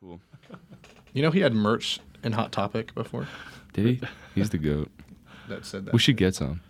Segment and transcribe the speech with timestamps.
[0.00, 0.20] Cool.
[1.12, 3.26] You know, he had merch in Hot Topic before
[3.72, 4.00] Did he?
[4.34, 4.90] He's the goat.
[5.48, 5.92] that said that.
[5.92, 6.60] We should get some.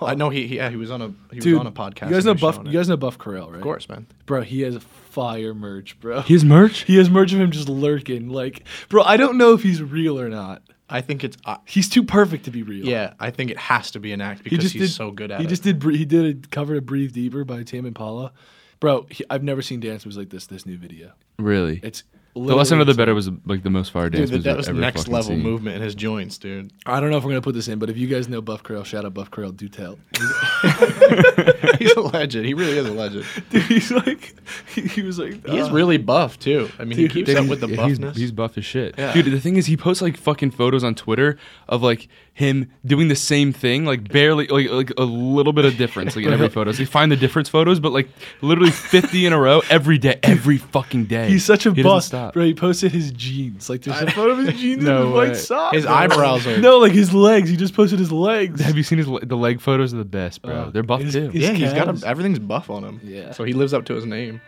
[0.00, 2.08] I know he, he yeah he was on a he Dude, was on a podcast.
[2.08, 2.54] You guys know and they were Buff.
[2.56, 3.56] showing You guys know Buff Correll, right?
[3.56, 4.06] of course, man.
[4.26, 4.40] bro.
[4.42, 4.76] He has
[5.10, 6.22] fire merch, bro.
[6.22, 6.80] His merch?
[6.84, 9.02] He has merch of him just lurking, like, bro.
[9.02, 10.62] I don't know if he's real or not.
[10.90, 12.86] I think it's uh, He's too perfect to be real.
[12.86, 13.12] yeah.
[13.20, 14.96] I think it has to be an act he because just he's did.
[14.96, 15.42] so good at it.
[15.42, 15.50] he it.
[15.50, 15.78] just did.
[15.78, 18.32] bre- He did a cover of "Breathe Deeper" by Tame Impala.
[18.80, 20.46] Bro, he, I've never seen dance moves like this.
[20.46, 21.12] This new video.
[21.38, 21.80] Really?
[21.82, 22.04] It's
[22.46, 24.68] the lesson of the better was like the most fire dance Dude, moves that was
[24.68, 25.40] ever next level seen.
[25.42, 26.72] movement in his joints, dude.
[26.86, 28.62] I don't know if we're gonna put this in, but if you guys know Buff
[28.62, 29.56] Correll, shout out Buff Correll.
[29.56, 29.98] Do tell.
[31.78, 32.46] he's a legend.
[32.46, 33.24] He really is a legend.
[33.50, 34.34] Dude, he's like,
[34.74, 36.68] he, he was like, He's uh, really buff too.
[36.78, 38.16] I mean, Dude, he keeps up with the Yeah, he's- buffness.
[38.16, 38.94] He's, buff as shit.
[38.98, 39.12] Yeah.
[39.12, 43.08] Dude, the thing is, he posts like fucking photos on Twitter of like him doing
[43.08, 46.48] the same thing, like barely, like like a little bit of difference, like in every
[46.48, 46.70] photo.
[46.72, 48.08] So you find the difference photos, but like
[48.42, 51.28] literally fifty in a row every day, every fucking day.
[51.28, 52.34] He's such a He doesn't bust, stop.
[52.34, 52.44] bro.
[52.44, 53.68] He posted his jeans.
[53.68, 55.76] Like there's a photo of his jeans No and his white socks.
[55.76, 55.94] his bro.
[55.94, 56.58] eyebrows are.
[56.58, 57.50] No, like his legs.
[57.50, 58.60] He just posted his legs.
[58.60, 59.92] Have you seen his le- the leg photos?
[59.94, 60.54] Are the best, bro.
[60.54, 61.30] Uh, They're buff his- too.
[61.30, 63.00] his- yeah, he's got a, everything's buff on him.
[63.04, 63.32] Yeah.
[63.32, 64.40] So he lives up to his name.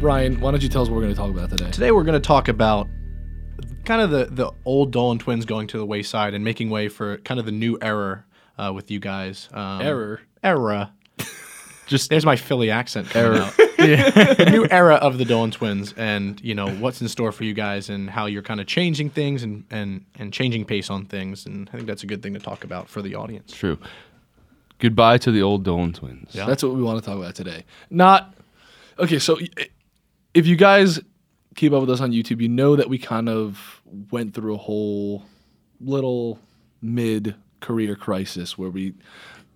[0.00, 1.70] Ryan, why don't you tell us what we're going to talk about today?
[1.72, 2.88] Today we're going to talk about
[3.84, 7.18] kind of the the old Dolan twins going to the wayside and making way for
[7.18, 8.24] kind of the new era
[8.58, 9.48] uh, with you guys.
[9.52, 10.20] Um, Error.
[10.44, 10.92] Era.
[11.88, 13.10] Just There's my Philly accent.
[13.10, 13.56] Coming out.
[13.78, 17.54] the new era of the Dolan twins, and you know what's in store for you
[17.54, 21.44] guys, and how you're kind of changing things and and and changing pace on things,
[21.44, 23.52] and I think that's a good thing to talk about for the audience.
[23.52, 23.78] true.
[24.78, 26.36] Goodbye to the old Dolan twins.
[26.36, 26.46] Yeah.
[26.46, 27.64] That's what we want to talk about today.
[27.90, 28.32] Not
[29.00, 29.18] okay.
[29.18, 29.66] So i-
[30.38, 31.00] if you guys
[31.56, 34.58] keep up with us on YouTube, you know that we kind of went through a
[34.58, 35.24] whole
[35.80, 36.38] little
[36.80, 38.94] mid career crisis where we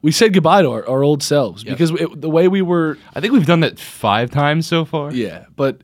[0.02, 2.98] we said goodbye to our, our old selves because it, the way we were.
[3.14, 5.12] I think we've done that five times so far.
[5.12, 5.82] Yeah, but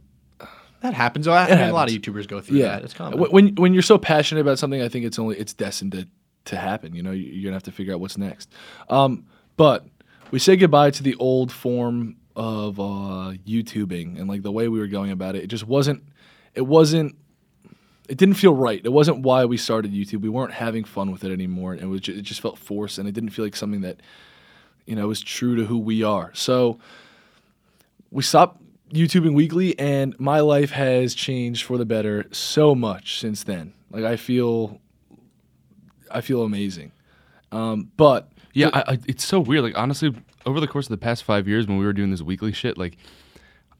[0.81, 1.28] That happens.
[1.28, 1.94] I, I mean, a lot of.
[1.94, 2.84] YouTubers go through yeah, that.
[2.84, 3.20] It's common.
[3.20, 6.09] When when you're so passionate about something, I think it's only it's destined to
[6.47, 6.94] to happen.
[6.97, 8.50] You know, You- you're gonna have to figure out what's next.
[8.88, 9.25] Um,
[9.56, 9.86] but
[10.32, 14.78] we say goodbye to the old form of uh, YouTubing and like the way we
[14.78, 15.43] were going about it.
[15.43, 16.04] It just wasn't.
[16.54, 17.16] It wasn't.
[18.09, 18.81] It didn't feel right.
[18.82, 20.22] It wasn't why we started YouTube.
[20.22, 22.00] We weren't having fun with it anymore, it was.
[22.00, 24.00] Ju- it just felt forced, and it didn't feel like something that,
[24.87, 26.31] you know, was true to who we are.
[26.32, 26.78] So
[28.10, 33.43] we stopped YouTubing weekly, and my life has changed for the better so much since
[33.43, 33.75] then.
[33.91, 34.81] Like I feel,
[36.10, 36.93] I feel amazing.
[37.53, 39.62] Um, but Yeah, I, I, it's so weird.
[39.62, 40.14] Like honestly,
[40.47, 42.78] over the course of the past five years, when we were doing this weekly shit,
[42.78, 42.97] like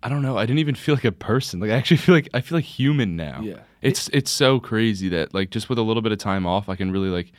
[0.03, 1.61] I don't know, I didn't even feel like a person.
[1.61, 3.41] Like I actually feel like I feel like human now.
[3.43, 3.61] Yeah.
[3.83, 6.77] it's it's so crazy that like just with a little bit of time off, I
[6.77, 7.33] can really like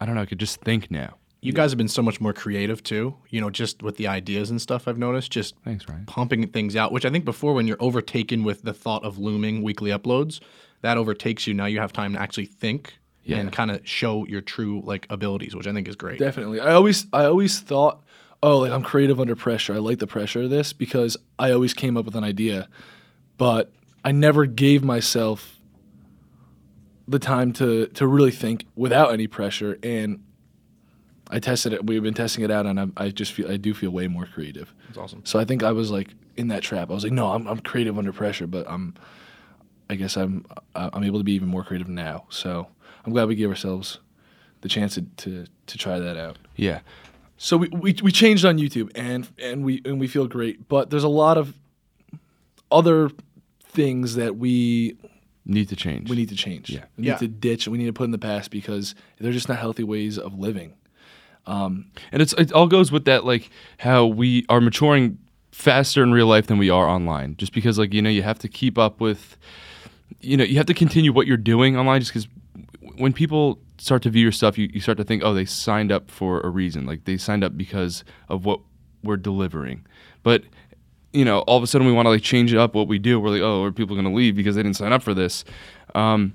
[0.00, 1.16] I don't know, I could just think now.
[1.40, 3.16] You guys have been so much more creative too.
[3.28, 4.88] You know, just with the ideas and stuff.
[4.88, 6.06] I've noticed just Thanks, Ryan.
[6.06, 6.90] pumping things out.
[6.90, 10.40] Which I think before, when you're overtaken with the thought of looming weekly uploads,
[10.80, 11.52] that overtakes you.
[11.52, 13.38] Now you have time to actually think Yeah.
[13.38, 16.18] and kind of show your true like abilities, which I think is great.
[16.18, 18.02] definitely, I always, I always thought,
[18.42, 19.74] oh, like I'm creative under pressure.
[19.74, 22.68] I like the pressure of this because I always came up with an idea,
[23.38, 23.72] but
[24.04, 25.58] I never gave myself
[27.08, 29.78] the time to to really think without any pressure.
[29.82, 30.22] And
[31.30, 31.86] I tested it.
[31.86, 34.26] We've been testing it out, and I, I just feel I do feel way more
[34.26, 34.74] creative.
[34.88, 35.22] It's awesome.
[35.24, 36.90] So I think I was like in that trap.
[36.90, 38.94] I was like, no, I'm, I'm creative under pressure, but I'm,
[39.88, 42.26] I guess I'm I'm able to be even more creative now.
[42.28, 42.68] So
[43.04, 43.98] I'm glad we gave ourselves
[44.62, 46.38] the chance to to, to try that out.
[46.56, 46.80] Yeah,
[47.36, 50.90] So we, we we changed on YouTube and and we and we feel great, but
[50.90, 51.54] there's a lot of
[52.70, 53.10] other
[53.68, 54.96] things that we
[55.44, 56.08] need to change.
[56.08, 56.70] we need to change.
[56.70, 56.84] Yeah.
[56.96, 57.16] We need Yeah.
[57.18, 57.68] to ditch.
[57.68, 60.72] We need to put in the past because they're just not healthy ways of living.
[61.46, 65.18] Um, and it's it all goes with that like how we are maturing
[65.52, 68.38] faster in real life than we are online just because like you know you have
[68.40, 69.36] to keep up with
[70.20, 72.26] you know you have to continue what you're doing online just because
[72.96, 75.90] when people start to view your stuff you, you start to think oh they signed
[75.90, 78.60] up for a reason like they signed up because of what
[79.02, 79.84] we're delivering
[80.22, 80.42] but
[81.12, 82.98] you know all of a sudden we want to like change it up what we
[82.98, 85.14] do we're like oh are people going to leave because they didn't sign up for
[85.14, 85.44] this
[85.94, 86.34] um,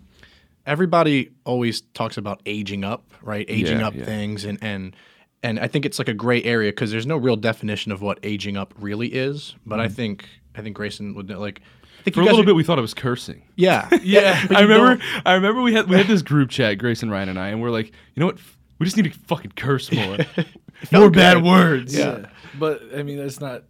[0.65, 3.45] everybody always talks about aging up, right?
[3.49, 4.05] Aging Yeah, up yeah.
[4.05, 4.95] things and and
[5.41, 8.19] and I think it's like a gray area because there's no real definition of what
[8.23, 9.55] aging up really is.
[9.65, 11.61] But I think I think Grayson would know, like.
[12.09, 14.45] I think for you a little are- bit we thought it was cursing yeah, Yeah,
[14.49, 14.95] I remember.
[14.95, 17.49] don't- I remember we had we had this group chat, Grace and Ryan and I,
[17.49, 18.37] and we're like, you know what?
[18.79, 20.17] We just need to fucking curse more.
[20.85, 21.43] felt good.
[21.43, 21.95] words.
[21.97, 22.27] Yeah.
[22.57, 23.63] But I mean, that's not.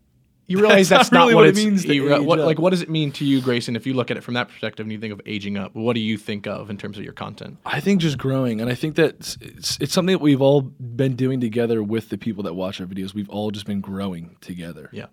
[0.46, 2.22] You realize That's that's, not not, really what, what it means to you re- age
[2.24, 2.46] what, up.
[2.48, 3.76] like what does it mean to you, Grayson?
[3.76, 5.94] If you look at it from that perspective and you think of aging up, what
[5.94, 7.58] do you think of in terms of your content?
[7.68, 10.62] I think just growing, and I think that it's, it's, it's something that we've all
[10.62, 13.14] been doing together with the people that watch our videos.
[13.14, 15.06] We've all just been growing together, Yeah.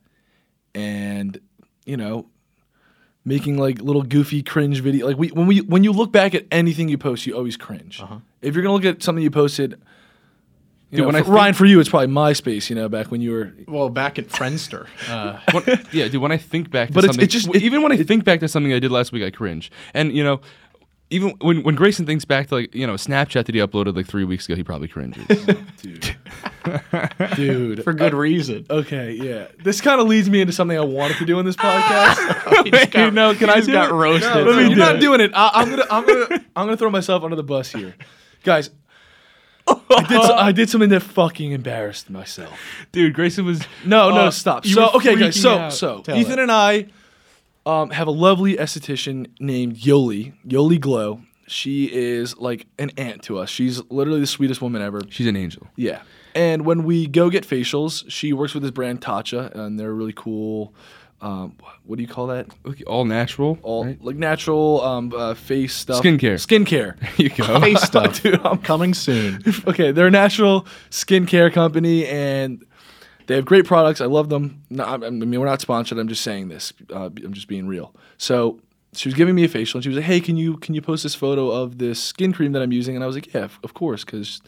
[0.75, 1.39] and
[1.85, 2.29] you know,
[3.27, 5.07] making like little goofy cringe video.
[5.07, 8.01] Like we when we when you look back at anything you post, you always cringe.
[8.01, 8.19] Uh-huh.
[8.41, 11.55] If you're gonna look at something you posted, you Dude, know, when I for- Ryan,
[11.55, 12.71] for you, it's probably MySpace.
[12.71, 13.53] You know, back when you were.
[13.67, 16.23] Well, back at Friendster, uh, When- yeah, dude.
[16.23, 18.25] When I think back to But it's- something, it's just- it- even when I think
[18.25, 19.71] back to something I did last week, I cringe.
[19.93, 20.41] And you know,
[21.11, 23.95] even when when Grayson thinks back to like you know a Snapchat that he uploaded
[23.97, 25.25] like three weeks ago, he probably cringes.
[25.83, 26.17] Dude.
[27.37, 27.85] Dude.
[27.85, 28.67] for good reason.
[28.69, 29.47] Okay, yeah.
[29.63, 32.65] This kind of leads me into something I wanted to do in this podcast.
[32.65, 33.95] He just got- no, can he I just do got it?
[33.95, 34.35] roasted.
[34.35, 35.01] No, Let me you're do not it.
[35.01, 35.31] doing it.
[35.35, 36.27] I, I'm gonna, I'm gonna,
[36.57, 37.95] I'm gonna throw myself under the bus here,
[38.43, 38.71] guys.
[39.69, 42.57] I did, so, I did something that fucking embarrassed myself.
[42.93, 44.65] dude, Grayson was No, no, Uh, stop.
[44.65, 45.37] you So, were okay, guys.
[45.37, 45.73] freaking So, out.
[45.73, 46.43] so Tell Ethan it.
[46.43, 46.87] and I
[47.67, 51.21] um, have a lovely esthetician named Yoli, Yoli Glow.
[51.49, 53.51] She is like an aunt to us.
[53.51, 55.01] She's literally the sweetest woman ever.
[55.11, 55.67] she's an angel.
[55.77, 56.03] Yeah.
[56.35, 60.13] And when we go get facials, she works with this brand Tatcha, and they're really
[60.15, 60.75] cool.
[61.21, 62.49] Um, what do you call that?
[62.87, 63.59] All natural.
[63.63, 64.03] All right?
[64.03, 66.03] like natural um, uh, face stuff.
[66.05, 66.35] Skincare.
[66.35, 66.97] Skincare.
[67.17, 67.61] There you go.
[67.61, 68.21] Face stuff.
[68.23, 69.43] Dude, I'm coming soon.
[69.67, 72.65] okay, they're a natural skincare company, and
[73.27, 74.01] they have great products.
[74.01, 74.63] I love them.
[74.71, 75.99] No, I mean, we're not sponsored.
[75.99, 76.73] I'm just saying this.
[76.93, 77.95] Uh, I'm just being real.
[78.19, 78.61] So
[78.93, 80.83] she was giving me a facial, and she was like, "Hey, can you can you
[80.83, 83.45] post this photo of this skin cream that I'm using?" And I was like, "Yeah,
[83.45, 84.41] of- of course, because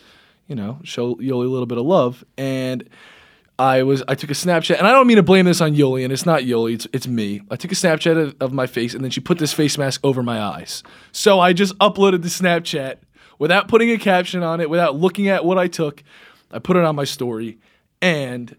[0.46, 2.88] you know, show Yoli a little bit of love." And
[3.58, 6.04] I was I took a Snapchat, and I don't mean to blame this on Yoli,
[6.04, 7.42] and it's not Yoli, it's it's me.
[7.50, 10.00] I took a Snapchat of, of my face, and then she put this face mask
[10.04, 10.82] over my eyes.
[11.12, 12.96] So I just uploaded the Snapchat
[13.38, 16.02] without putting a caption on it, without looking at what I took.
[16.52, 17.58] I put it on my story,
[18.00, 18.56] and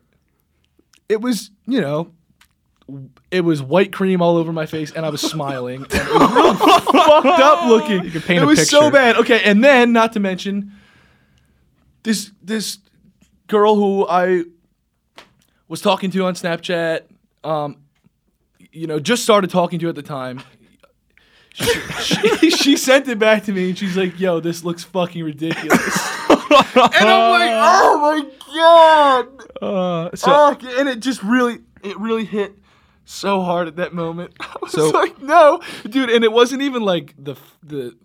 [1.09, 2.11] it was you know.
[3.29, 5.83] It was white cream all over my face, and I was smiling.
[5.83, 8.03] And it was real fucked up looking.
[8.03, 9.15] You could paint it a was so bad.
[9.17, 10.71] Okay, and then not to mention
[12.01, 12.79] this this
[13.45, 14.44] girl who I
[15.67, 17.01] was talking to on Snapchat,
[17.44, 17.77] um,
[18.71, 20.41] you know, just started talking to at the time.
[21.53, 25.23] She, she, she sent it back to me and she's like, "Yo, this looks fucking
[25.23, 25.69] ridiculous."
[26.29, 29.27] and I'm like, "Oh my god!"
[29.61, 32.53] Uh, so oh, and it just really, it really hit
[33.05, 34.33] so hard at that moment.
[34.39, 37.95] I was So- like, "No, dude!" And it wasn't even like the the.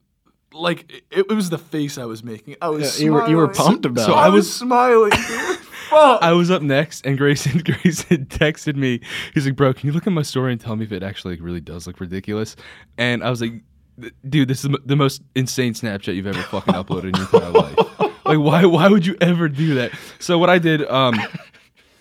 [0.57, 2.55] Like it, it was the face I was making.
[2.63, 4.17] I was Yeah, you were- you were pumped about so it.
[4.17, 5.11] I was smiling.
[5.11, 5.57] dude.
[5.91, 6.23] Fuck.
[6.23, 9.01] I was up next, and Grayson Grayson texted me.
[9.35, 11.35] He's like, "Bro, can you look at my story and tell me if it actually
[11.35, 12.55] like, really does look ridiculous?"
[12.97, 13.63] And I was like,
[14.29, 17.51] "Dude, this is the the most insane Snapchat you've ever fucking uploaded in your entire
[17.51, 18.14] life.
[18.37, 21.15] Like, why why would you ever do that?" So what I did, um,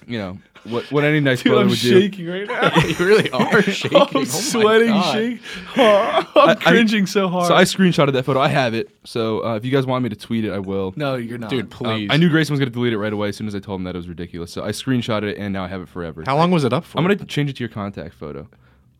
[0.07, 2.01] you know, what what any nice Dude, brother I'm would do.
[2.01, 2.75] shaking right now.
[2.87, 3.97] you really are shaking.
[3.97, 5.13] Oh I'm sweating, God.
[5.13, 5.39] shaking.
[5.77, 7.47] Oh, I'm I- cringing so hard.
[7.47, 8.39] So I screenshotted that photo.
[8.39, 8.89] I have it.
[9.03, 10.93] So uh, if you guys want me to tweet it, I will.
[10.95, 12.09] no, you're not, Dude, Um, please.
[12.11, 13.83] I knew Grayson was gonna delete it right away as soon as I told him
[13.85, 14.51] that it was ridiculous.
[14.51, 16.23] So I screenshotted it, and now I have it forever.
[16.25, 16.97] How long was it up for?
[16.97, 18.47] I'm gonna change it to your contact photo.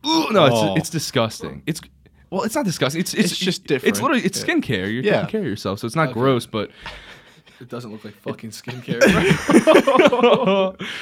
[0.05, 0.71] Ooh, no, Oh.
[0.73, 1.63] it's it's disgusting.
[1.65, 1.79] It's
[2.29, 2.99] well, it's not disgusting.
[2.99, 3.89] It's it's, It's just different.
[3.95, 4.55] It's literally it's Yeah.
[4.55, 4.91] skincare.
[4.91, 5.11] You're Yeah.
[5.21, 6.13] taking care of yourself, so it's not Okay.
[6.19, 6.45] gross.
[6.45, 6.71] But
[7.63, 9.01] It doesn't look like fucking skincare.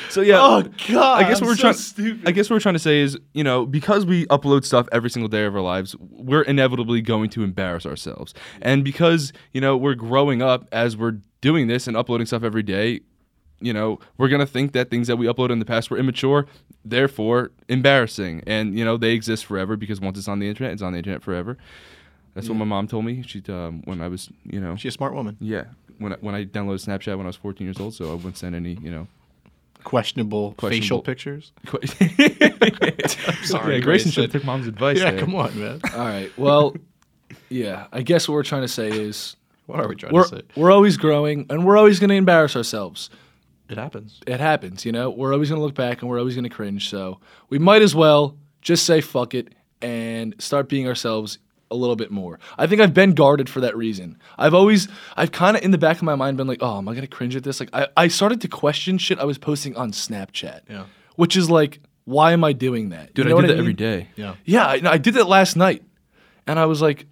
[0.09, 0.37] so yeah.
[0.39, 1.23] oh god!
[1.23, 1.73] I guess I'm what we're so trying.
[1.73, 2.27] Stupid.
[2.27, 5.09] I guess what we're trying to say is, you know, because we upload stuff every
[5.09, 8.35] single day of our lives, we're inevitably going to embarrass ourselves.
[8.61, 12.63] And because you know we're growing up as we're doing this and uploading stuff every
[12.63, 12.99] day,
[13.59, 16.45] you know, we're gonna think that things that we uploaded in the past were immature,
[16.85, 18.43] therefore embarrassing.
[18.45, 20.99] And you know, they exist forever because once it's on the internet, it's on the
[20.99, 21.57] internet forever.
[22.33, 23.23] That's what my mom told me.
[23.23, 25.35] She um, when I was, you know, She's a smart woman.
[25.41, 25.65] yeah,
[26.01, 28.37] when I, when I downloaded Snapchat when I was 14 years old, so I wouldn't
[28.37, 29.07] send any, you know.
[29.83, 31.01] Questionable, facial Questionable.
[31.01, 31.51] pictures.
[31.65, 31.79] Qu-
[33.45, 34.11] Sorry, yeah, Grayson Grayson.
[34.11, 34.97] should have took mom's advice.
[34.99, 35.19] Yeah, there.
[35.19, 35.81] come on, man.
[35.93, 36.31] All right.
[36.37, 36.75] Well,
[37.49, 37.87] yeah.
[37.91, 40.41] I guess what we're trying to say is What are we trying we're to say?
[40.55, 43.09] we're always growing and we're always going to embarrass ourselves.
[43.69, 44.19] It happens.
[44.27, 45.09] It happens, you know.
[45.09, 46.89] We're always going to look back and we're always going to cringe.
[46.89, 49.47] So we might as well just say fuck it
[49.81, 51.39] and start being ourselves
[51.71, 52.39] a little bit more.
[52.57, 54.17] I think I've been guarded for that reason.
[54.37, 56.87] I've always, I've kind of in the back of my mind been like, oh, am
[56.89, 57.59] I to cringe at this?
[57.59, 60.61] Like, I, I started to question shit I was posting on Snapchat.
[60.69, 60.85] Yeah.
[61.15, 63.13] Which is like, why am I doing that?
[63.13, 63.59] Dude, You know I do that mean?
[63.61, 64.09] every day.
[64.15, 64.35] Yeah.
[64.45, 65.83] Yeah, I, I did that last night,
[66.45, 67.05] and I was like,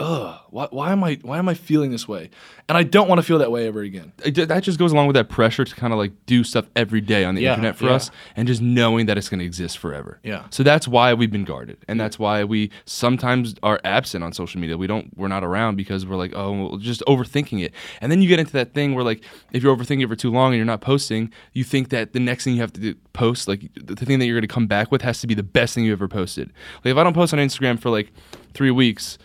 [0.00, 2.30] ugh, why, why am I why am I feeling this way?
[2.68, 4.12] And I don't want to feel that way ever again.
[4.24, 7.00] it, that just goes along with that pressure to kind of like do stuff every
[7.00, 7.92] day on the Yeah, internet for yeah.
[7.94, 10.20] us and just knowing that it's going to exist forever.
[10.22, 10.44] Yeah.
[10.50, 11.78] So that's why we've been guarded.
[11.88, 14.76] And that's why we sometimes are absent on social media.
[14.76, 18.22] We don't we're not around because we're like, "Oh, well, just overthinking it." And then
[18.22, 20.56] you get into that thing where like if you're overthinking it for too long and
[20.56, 23.62] you're not posting, you think that the next thing you have to do, post, like
[23.74, 25.84] the thing that you're going to come back with has to be the best thing
[25.84, 26.52] you ever posted.
[26.84, 28.12] Like if I don't post on Instagram for like
[28.54, 29.18] 3 weeks,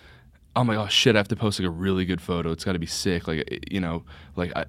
[0.56, 2.52] I'm like, oh shit, I have to post like a really good photo.
[2.52, 3.28] It's got to be sick.
[3.28, 4.04] Like, you know,
[4.36, 4.66] like I,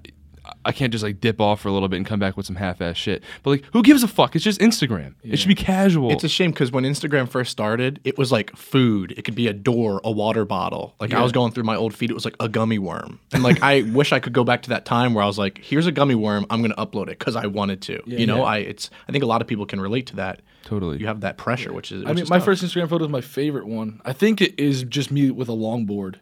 [0.63, 2.55] I can't just like dip off for a little bit and come back with some
[2.55, 3.23] half-ass shit.
[3.43, 4.35] But like, who gives a fuck?
[4.35, 5.15] It's just Instagram.
[5.23, 6.11] It should be casual.
[6.11, 9.13] It's a shame because when Instagram first started, it was like food.
[9.17, 10.95] It could be a door, a water bottle.
[10.99, 13.19] Like I was going through my old feed, it was like a gummy worm.
[13.31, 15.59] And like I wish I could go back to that time where I was like,
[15.59, 18.01] here's a gummy worm, I'm gonna upload it because I wanted to.
[18.05, 20.41] you know, I it's I think a lot of people can relate to that.
[20.63, 20.97] Totally.
[20.97, 22.45] You have that pressure, which is I mean, is my tough.
[22.45, 24.01] first Instagram photo is my favorite one.
[24.03, 26.15] I think it is just me with a longboard,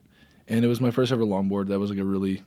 [0.48, 1.68] and it was my first ever longboard.
[1.68, 2.44] That was like a really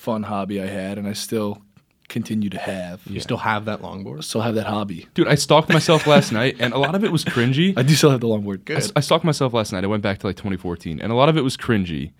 [0.00, 1.62] fun hobby I had, and I still
[2.08, 3.02] continue to have.
[3.06, 4.24] You still have that longboard.
[4.24, 5.06] Still have that hobby.
[5.14, 7.74] Dude, I stalked myself last night, and a lot of it was cringy.
[7.76, 8.64] I do still have the longboard.
[8.64, 8.90] Good.
[8.96, 9.84] I stalked myself last night.
[9.84, 12.12] I went back to like 2014, and a lot of it was cringy,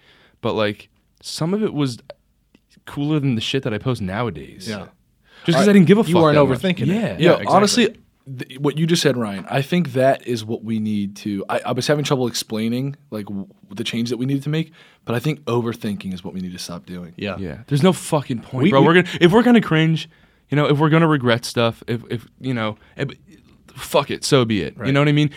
[0.43, 0.89] but like
[1.23, 1.99] some of it was
[2.87, 4.69] cooler than the shit that I post nowadays.
[4.69, 4.87] Yeah.
[5.47, 6.11] Just because I didn't give a fuck.
[6.11, 6.59] You weren't that much.
[6.61, 6.87] overthinking it.
[6.89, 6.95] Yeah.
[6.95, 7.47] Yeah, Yeah, exactly.
[7.47, 7.97] honestly,
[8.39, 11.45] th- what you just said, Ryan, I think that is what we need to.
[11.49, 14.73] I, I was having trouble explaining like w- the change that we needed to make,
[15.05, 17.15] but I think overthinking is what we need to stop doing.
[17.17, 17.37] Yeah.
[17.39, 18.81] Yeah, there's no fucking point, We- bro.
[18.83, 20.09] we- We, are gonna if we're gonna cringe,
[20.51, 23.17] you know, if we're gonna regret stuff, if if you know, eh, but-
[23.75, 24.75] fuck it, so be it.
[24.75, 24.93] You Right.
[24.93, 25.31] know what I mean?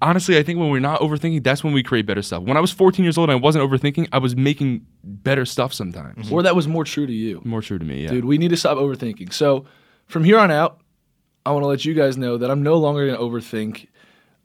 [0.00, 2.42] Honestly, I think when we're not overthinking, that's when we create better stuff.
[2.44, 5.74] When I was 14 years old and I wasn't overthinking, I was making better stuff
[5.74, 6.30] sometimes.
[6.32, 7.42] Or that was more true to you.
[7.44, 8.10] More true to me, yeah.
[8.10, 9.32] Dude, we need to stop overthinking.
[9.34, 9.66] So
[10.06, 10.80] from here on out,
[11.46, 13.86] I want to let you guys know that I'm no longer going to overthink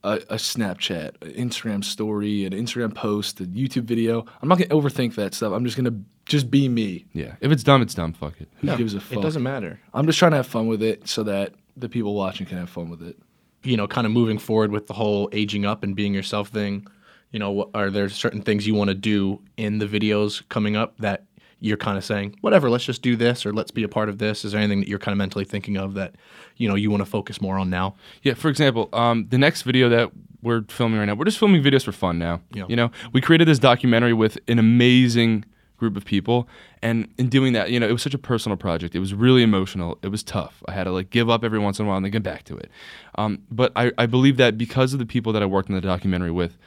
[0.03, 4.25] a, a Snapchat, an Instagram story, an Instagram post, a YouTube video.
[4.41, 5.51] I'm not going to overthink that stuff.
[5.53, 7.05] I'm just going to just be me.
[7.13, 7.35] yeah.
[7.41, 8.13] If it's dumb, it's dumb.
[8.13, 8.49] Fuck it.
[8.57, 9.19] Who No, gives a fuck?
[9.19, 9.79] It doesn't matter.
[9.93, 12.69] I'm just trying to have fun with it so that the people watching can have
[12.69, 13.17] fun with it.
[13.63, 16.85] you know, kind of moving forward with the whole aging up and being yourself thing,
[17.31, 20.95] you know, are there certain things you want to do in the videos coming up
[20.99, 21.25] that
[21.65, 24.19] you're kind of saying, whatever, let's just do this or let's be a part of
[24.19, 24.45] this?
[24.45, 26.13] Is there anything that you're kind of mentally thinking of that,
[26.57, 27.95] you know, you want to focus more on now?
[28.22, 30.12] Yeah, for example, um, the next video that
[30.43, 32.39] we're filming right now, we're just filming videos for fun now.
[32.53, 32.65] Yeah.
[32.69, 35.43] You know, we created this documentary with an amazing
[35.77, 36.48] group of people,
[36.84, 38.95] and in doing that, you know, it was such a personal project.
[38.95, 39.98] It was really emotional.
[40.03, 40.63] It was tough.
[40.67, 42.43] I had to like give up every once in a while and then get back
[42.43, 42.69] to it.
[43.15, 45.81] Um, but I, I believe that because of the people that I worked in the
[45.81, 46.57] documentary with,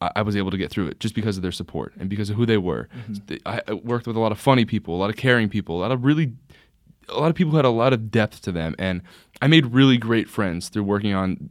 [0.00, 2.30] I, I was able to get through it just because of their support and because
[2.30, 2.88] of who they were.
[3.26, 5.78] They- I, I worked with a lot of funny people, a lot of caring people,
[5.78, 6.32] a lot of really
[7.10, 9.00] a lot of people who had a lot of depth to them and
[9.40, 11.48] i made really great friends through working on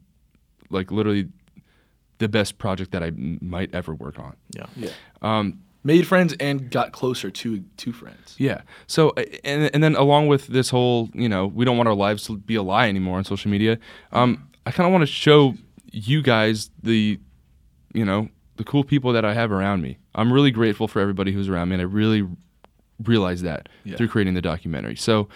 [0.70, 1.30] like literally
[2.20, 4.68] the best project that i m- might ever work on Yeah.
[4.75, 4.89] Yeah.
[5.24, 8.36] um, Made friends and got closer to to friends.
[8.38, 9.13] yeah so
[9.44, 12.38] and, and then along with this whole you know we don't want our lives to
[12.38, 13.80] be a lie anymore on social media
[14.12, 15.56] um, i kind of want to show
[15.92, 17.20] you guys the
[17.96, 21.32] you know the cool people that i have around me i'm really grateful for everybody
[21.32, 22.28] who's around me and i really
[23.04, 23.96] realize that Yeah.
[23.98, 25.28] through creating the documentary so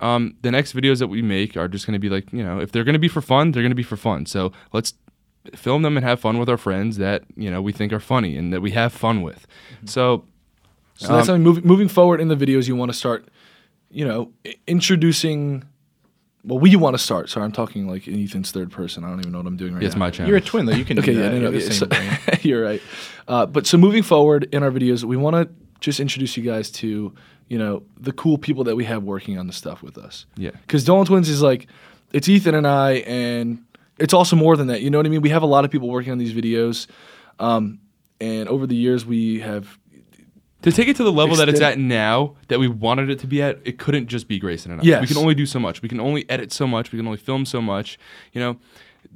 [0.00, 2.58] um, the next videos that we make are just going to be like you know
[2.60, 4.94] if they're going to be for fun they're going to be for fun so let's
[5.54, 8.36] film them and have fun with our friends that you know we think are funny
[8.36, 9.46] and that we have fun with
[9.84, 10.24] so
[10.96, 13.26] So that's Um, something moving moving forward in the videos you want to start,
[13.90, 14.30] you know,
[14.66, 15.64] introducing.
[16.44, 17.30] Well, we want to start.
[17.30, 19.02] Sorry, I'm talking like Ethan's third person.
[19.02, 20.00] I don't even know what I'm doing right yeah, it's now.
[20.06, 20.74] my channel You're a twin, though.
[20.76, 21.86] You can Okay, do yeah, no, no, so-.
[22.48, 22.82] you're right.
[23.26, 26.70] Uh, but so moving forward in our videos, we want to just introduce you guys
[26.70, 27.14] to,
[27.48, 30.26] you know, the cool people that we have working on the stuff with us.
[30.36, 31.66] yeah Because Dolan Twins is like,
[32.12, 33.64] it's Ethan and I, and
[33.98, 34.82] it's also more than that.
[34.82, 35.20] You know what I mean?
[35.20, 36.86] We have a lot of people working on these videos,
[37.38, 37.80] um,
[38.20, 39.78] and over the years we have.
[40.62, 43.26] To take it to the level that it's at now, that we wanted it to
[43.26, 44.84] be at, it couldn't just be Grayson and I.
[44.84, 45.00] Yes.
[45.02, 45.82] We can only do so much.
[45.82, 46.90] We can only edit so much.
[46.90, 47.98] We can only film so much.
[48.32, 48.56] You know,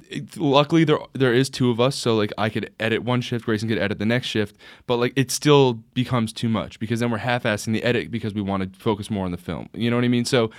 [0.09, 3.45] it, luckily there there is two of us, so like I could edit one shift,
[3.45, 4.55] Grayson could edit the next shift,
[4.87, 8.41] but like it still becomes too much because then we're half-assing the edit because we
[8.41, 9.69] want to focus more on the film.
[9.73, 10.25] You know what I mean?
[10.25, 10.51] So.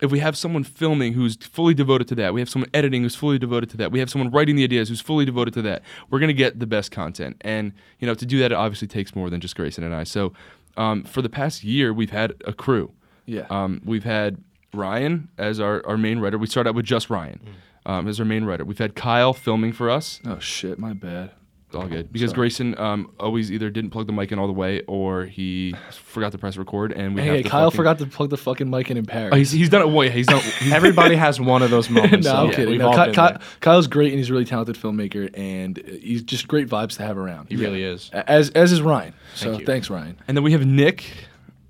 [0.00, 3.16] If we have someone filming who's fully devoted to that, we have someone editing who's
[3.16, 5.82] fully devoted to that, we have someone writing the ideas who's fully devoted to that,
[6.08, 7.36] we're gonna get the best content.
[7.40, 10.04] And you know, to do that, it obviously takes more than just Grayson and I.
[10.04, 10.32] So
[10.76, 12.92] um, for the past year, we've had a crew.
[13.26, 13.46] Yeah.
[13.50, 14.38] Um, we've had
[14.72, 16.38] Ryan as our, our main writer.
[16.38, 17.40] We started out with just Ryan
[17.88, 18.64] um, as our main writer.
[18.64, 20.20] We've had Kyle filming for us.
[20.24, 20.78] oh shit!
[20.78, 21.32] My bad.
[21.74, 22.36] all good because Sorry.
[22.48, 26.32] Grayson um, always either didn't plug the mic in all the way or he forgot
[26.32, 28.70] to press record, and we Hey, have to Kyle fucking- forgot to plug the fucking
[28.70, 29.30] mic in in Paris.
[29.34, 29.88] Oh, he's, he's done it.
[29.90, 30.40] Well, yeah, he's done.
[30.40, 32.24] He's, Everybody has one of those moments.
[32.26, 32.70] no, so I'm kidding.
[32.70, 36.22] We've No, all Ky- Ky- Kyle's great and he's a really talented filmmaker and he's
[36.22, 37.48] just great vibes to have around.
[37.50, 38.08] He really is.
[38.14, 39.12] As as is Ryan.
[39.34, 39.66] So you.
[39.66, 40.16] thanks, Ryan.
[40.26, 41.04] And then we have Nick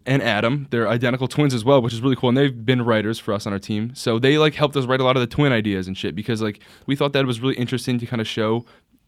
[0.09, 0.67] and Adam.
[0.71, 2.31] They're identical twins as well, which is really cool.
[2.31, 3.95] And they've been writers for us on our team.
[3.95, 6.41] So they like helped us write a lot of the twin ideas and shit because
[6.41, 8.65] like we thought that was really interesting to kind of show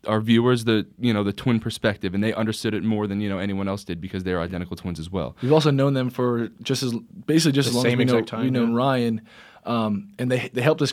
[0.06, 3.28] our viewers the you know the twin perspective and they understood it more than you
[3.28, 5.36] know anyone else did because they're identical twins as well.
[5.42, 6.94] We've also known them for just as
[7.26, 8.76] basically just The as long as same we know exact time, we know yeah.
[8.76, 9.22] Ryan,
[9.64, 10.92] um, and they they helped us.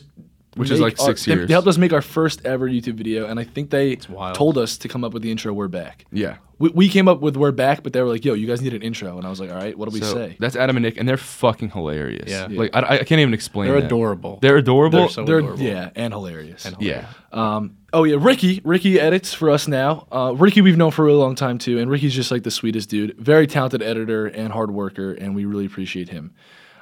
[0.57, 1.47] Which is like six our, they- years.
[1.47, 4.77] They helped us make our first ever YouTube video, and I think they told us
[4.79, 5.53] to come up with the intro.
[5.53, 6.05] We're back.
[6.11, 6.37] Yeah.
[6.59, 8.73] We, we came up with "We're back," but they were like, "Yo, you guys need
[8.73, 10.75] an intro," and I was like, "All right, what do we So say?" that's Adam
[10.75, 12.29] and Nick, and they're fucking hilarious.
[12.29, 12.47] Yeah.
[12.49, 13.69] Like I, I can't even explain.
[13.69, 13.85] They're that.
[13.85, 14.39] adorable.
[14.41, 14.99] They're adorable.
[15.01, 15.61] They're so They're adorable.
[15.63, 16.65] yeah, and hilarious.
[16.65, 17.09] And yeah.
[17.31, 18.59] Um, oh yeah, Ricky.
[18.63, 20.07] Ricky edits for us now.
[20.11, 22.49] Uh, Ricky, we've known for a really long time too, and Ricky's just like the
[22.51, 23.15] sweetest dude.
[23.19, 26.33] Very talented editor and hard worker, and we really appreciate him.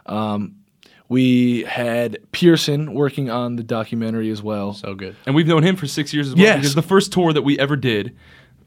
[0.05, 0.55] Um,
[1.07, 4.73] we had Pearson working on the documentary as well.
[4.73, 5.15] So good.
[5.25, 6.43] And we've known him for six years as well.
[6.43, 6.57] Yes.
[6.57, 8.13] Because the first tour that we ever did, it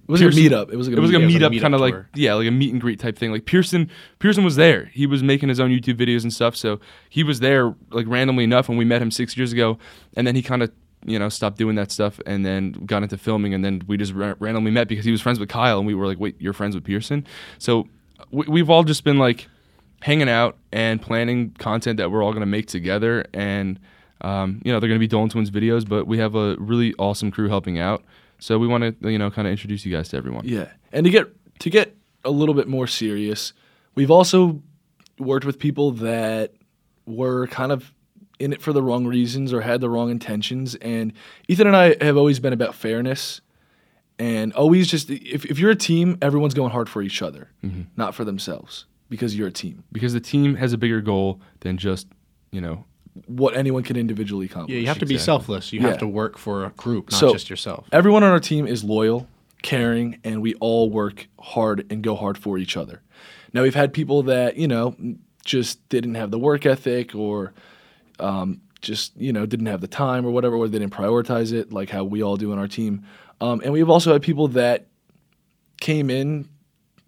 [0.06, 0.72] was Pearson- a meetup.
[0.72, 1.94] It was it was like a it was meetup, like a meetup kind of like
[2.14, 3.32] yeah, like a meet and greet type thing.
[3.32, 3.90] Like Pearson,
[4.20, 4.86] Pearson was there.
[4.86, 6.56] He was making his own YouTube videos and stuff.
[6.56, 6.80] So
[7.10, 9.78] he was there like randomly enough when we met him six years ago,
[10.14, 10.70] and then he kind of
[11.04, 14.12] you know stopped doing that stuff and then got into filming, and then we just
[14.14, 16.52] ra- randomly met because he was friends with Kyle, and we were like, wait, you're
[16.52, 17.26] friends with Pearson?
[17.58, 17.88] So
[18.30, 19.48] we, we've all just been like
[20.02, 23.78] hanging out and planning content that we're all gonna make together, and
[24.20, 27.30] um, you know they're gonna be Dolan Twins videos, but we have a really awesome
[27.30, 28.04] crew helping out.
[28.38, 30.46] So we want to, you know, kind of introduce you guys to everyone.
[30.46, 31.26] Yeah, and to get
[31.60, 33.52] to get a little bit more serious,
[33.94, 34.62] we've also
[35.18, 36.52] worked with people that
[37.06, 37.92] were kind of
[38.38, 40.76] in it for the wrong reasons or had the wrong intentions.
[40.76, 41.12] And
[41.48, 43.40] Ethan and I have always been about fairness
[44.16, 47.50] and always just if, if you're a team, everyone's going hard for each other,
[47.96, 49.84] not for themselves because you're a team.
[49.92, 52.06] because the team has a bigger goal than just
[52.52, 52.84] you know
[53.26, 54.74] What anyone can individually accomplish.
[54.74, 55.24] Yeah, you have to be Exactly.
[55.24, 55.72] selfless.
[55.72, 55.88] You Yeah.
[55.88, 57.88] have to work for a group, not So- just yourself.
[57.90, 59.26] Everyone on our team is loyal,
[59.62, 63.02] caring, and we all work hard and go hard for each other.
[63.52, 64.94] Now we've had people that you know
[65.44, 67.52] just didn't have the work ethic or
[68.20, 71.72] um, just you know didn't have the time or whatever, or they didn't prioritize it
[71.72, 73.02] like how we all do in our team.
[73.40, 74.86] Um, and we've also had people that
[75.80, 76.48] came in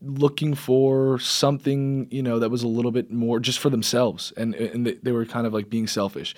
[0.02, 4.32] looking for something you know that was a little bit more just for themselves.
[4.36, 6.34] And and they, they were kind of like being selfish.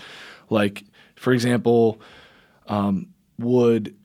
[0.50, 2.00] Like for example
[2.66, 3.96] um, would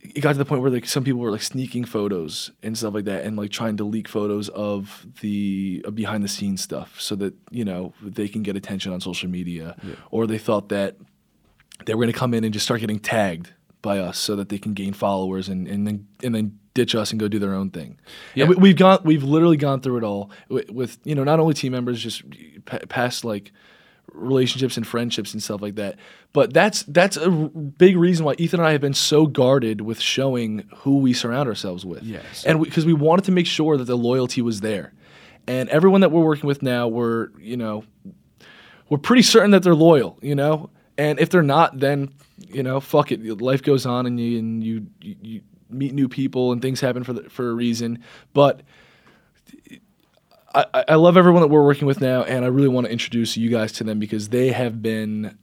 [0.00, 2.94] it got to the point where like some people were like sneaking photos and stuff
[2.94, 7.00] like that and like trying to leak photos of the uh, behind the scenes stuff
[7.00, 9.76] so that you know they can get attention on social media.
[10.10, 10.96] Or they thought that
[11.84, 14.48] they were going to come in and just start getting tagged by us so that
[14.48, 17.54] they can gain followers and, and then and then ditch us and go do their
[17.54, 17.98] own thing.
[18.34, 18.44] Yeah.
[18.44, 21.40] And we, we've gone we've literally gone through it all with, with you know not
[21.40, 22.22] only team members just
[22.64, 23.52] pa- past like
[24.12, 25.96] relationships and friendships and stuff like that.
[26.32, 29.80] But that's that's a r- big reason why Ethan and I have been so guarded
[29.80, 32.02] with showing who we surround ourselves with.
[32.02, 32.44] Yes.
[32.44, 34.92] And because we, wanted to make sure that the loyalty was there.
[35.46, 37.84] And everyone that we're working with now, we're, you know,
[38.90, 40.70] we're pretty certain that they're loyal, you know?
[40.98, 43.40] And if they're not, then, you know, fuck it.
[43.40, 47.04] Life goes on and you and you you, you meet new people and things happen
[47.04, 48.02] for the, for a reason.
[48.32, 48.62] But
[50.54, 53.36] I, I- love everyone that we're working with now, and I really want to introduce
[53.36, 55.36] you guys to them because they have been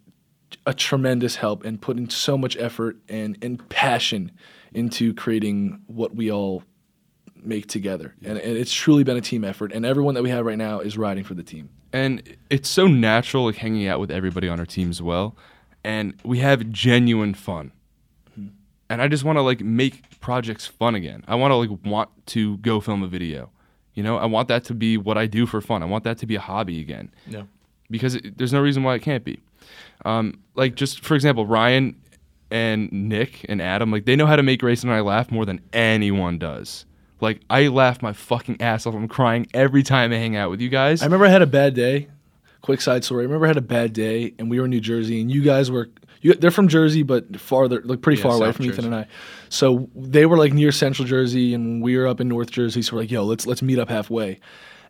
[0.66, 4.32] a tremendous help and putting so much effort and, and passion
[4.74, 6.64] into creating what we all
[7.44, 8.16] make together.
[8.24, 10.80] And, and it's truly been a team effort, and everyone that we have right now
[10.80, 11.70] is riding for the team.
[11.94, 15.36] and it's so natural like hanging out with everybody on our team as well
[15.84, 17.72] and we have genuine fun
[18.90, 22.10] and i just want to like make projects fun again i want to like want
[22.26, 23.50] to go film a video
[23.94, 26.18] you know i want that to be what i do for fun i want that
[26.18, 27.44] to be a hobby again Yeah.
[27.90, 29.40] because it, there's no reason why it can't be.
[30.04, 31.96] Um, like just for example, Ryan
[32.52, 35.46] and Nick and Adam, like they know how to make Grayson and I laugh more
[35.46, 36.86] than anyone does.
[37.22, 38.94] Like I laugh my fucking ass off.
[38.94, 41.02] I'm crying every time I hang out with you guys.
[41.02, 42.10] I remember I had a bad day.
[42.62, 43.22] Quick side story.
[43.24, 45.42] I remember I had a bad day, and we were in New Jersey, and you
[45.42, 45.90] guys were.
[46.26, 48.96] You, they're from Jersey, but farther, like pretty Yeah, far away South from Ethan and
[48.96, 49.08] I.
[49.50, 52.82] So they were like near Central Jersey, and we were up in North Jersey.
[52.82, 54.40] So we're like, "Yo, let's let's meet up halfway,"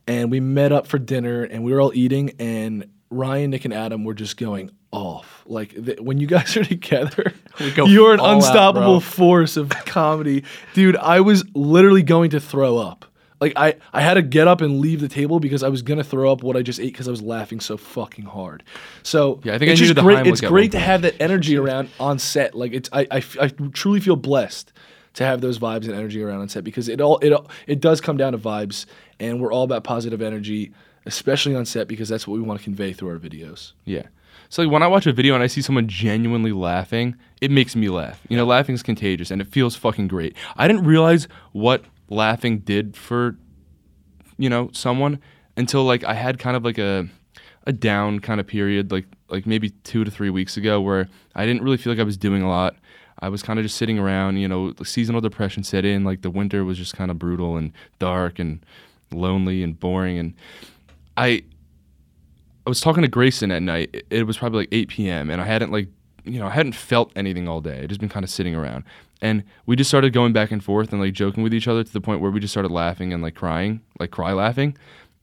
[0.07, 3.73] and we met up for dinner, and we were all eating, and Ryan, Nick, and
[3.73, 5.43] Adam were just going off.
[5.45, 10.45] Like th- when you guys are together, you're an all out, unstoppable force of comedy,
[10.73, 10.95] dude.
[10.95, 13.03] I was literally going to throw up.
[13.41, 16.03] Like I, I had to get up and leave the table because I was gonna
[16.03, 18.63] throw up what I just ate because I was laughing so fucking hard.
[19.03, 20.25] So Yeah, I think I it's just great.
[20.27, 22.55] It's great to have that energy around on set.
[22.55, 24.71] Like it's I, I, I truly feel blessed
[25.15, 27.79] to have those vibes and energy around on set because it all it all- it
[27.81, 28.85] does come down to vibes,
[29.19, 30.71] and we're all about positive energy,
[31.05, 33.73] especially on set because that's what we want to convey through our videos.
[33.85, 34.03] Yeah.
[34.49, 37.75] So like when I watch a video and I see someone genuinely laughing, it makes
[37.75, 38.21] me laugh.
[38.29, 40.35] You know, laughing is contagious and it feels fucking great.
[40.55, 43.37] I didn't realize what laughing did for
[44.37, 45.19] you know, someone
[45.55, 47.07] until like I had kind of like a
[47.67, 51.45] a down kind of period like like maybe 2 to 3 weeks ago where I
[51.45, 52.75] didn't really feel like I was doing a lot.
[53.19, 56.29] I was kind of just sitting around, you know, seasonal depression set in, like the
[56.29, 58.63] winter was just kind of brutal and dark and
[59.11, 60.33] lonely and boring and
[61.17, 61.43] I
[62.67, 63.89] I was talking to Grayson at night.
[63.93, 65.29] It- It was probably like 8 p.m.
[65.29, 65.87] and I hadn't like,
[66.25, 67.81] you know, I hadn't felt anything all day.
[67.81, 68.83] I'd just been kind of sitting around,
[69.21, 71.93] and we just started going back and forth and like joking with each other to
[71.93, 74.77] the point where we just started laughing and like crying, like cry laughing,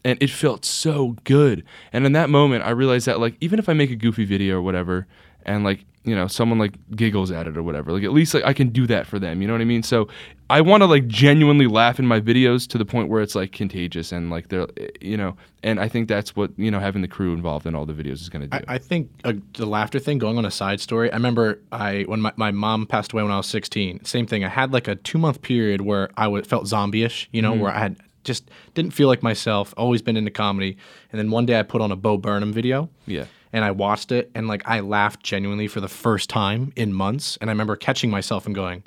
[0.04, 1.64] and it felt so good.
[1.92, 4.58] And in that moment, I realized that like even if I make a goofy video
[4.58, 5.06] or whatever,
[5.44, 8.44] and like you know someone like giggles at it or whatever, like at least like
[8.44, 9.42] I can do that for them.
[9.42, 9.82] You know what I mean?
[9.82, 10.08] So
[10.52, 13.52] I want to like genuinely laugh in my videos to the point where it's like
[13.52, 14.66] contagious and like they're
[15.00, 17.86] you know, and I think that's what you know having the crew involved in all
[17.86, 18.64] the videos is going to do.
[18.68, 22.02] I, I think uh, the laughter thing, going on a side story, I remember I
[22.02, 24.44] when my, my mom passed away when I was 16, same thing.
[24.44, 27.54] I had like a two month period where I w- felt zombie ish, you know,
[27.54, 30.76] where I had just didn't feel like myself, always been into comedy.
[31.12, 32.90] And then one day I put on a Bo Burnham video.
[33.06, 33.24] Yeah.
[33.54, 37.38] And I watched it and like I laughed genuinely for the first time in months.
[37.40, 38.82] And I remember catching myself and going,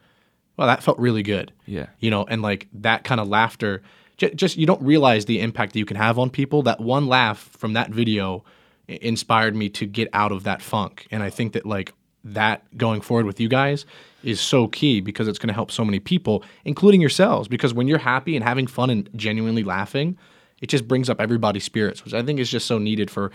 [0.58, 1.52] well, that felt really good.
[1.65, 1.88] Yeah.
[2.00, 3.82] You know, and like that kind of laughter,
[4.18, 6.63] j- just you don't realize the impact that you can have on people.
[6.63, 8.44] That one laugh from that video
[8.88, 11.08] inspired me to get out of that funk.
[11.12, 13.86] And I think that like that going forward with you guys
[14.24, 17.48] is so key because it's going to help so many people, including yourselves.
[17.48, 20.18] Because when you're happy and having fun and genuinely laughing,
[20.62, 23.32] it just brings up everybody's spirits, which I think is just so needed for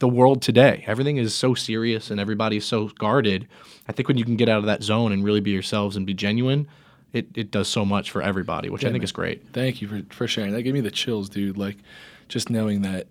[0.00, 0.84] the world today.
[0.86, 3.46] Everything is so serious and everybody's so guarded.
[3.88, 6.04] I think when you can get out of that zone and really be yourselves and
[6.04, 6.66] be genuine,
[7.12, 9.46] it, it does so much for everybody, which I think is great.
[9.52, 10.52] Thank you for, for sharing.
[10.52, 11.56] That gave me the chills, dude.
[11.58, 11.76] Like,
[12.28, 13.06] just knowing that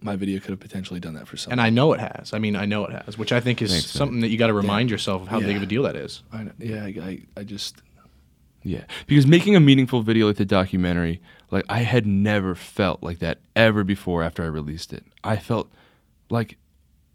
[0.00, 1.58] my video could have potentially done that for someone.
[1.58, 2.32] And I know it has.
[2.32, 3.98] I mean, I know it has, which I think is Thanks, man.
[3.98, 6.22] something that you got to remind yourself of how big of a deal that is.
[6.32, 7.82] I know, yeah, I, I, I just
[8.64, 13.18] Yeah, because making a meaningful video like the documentary, like I had never felt like
[13.18, 15.04] that ever before after I released it.
[15.22, 15.70] I felt
[16.30, 16.56] like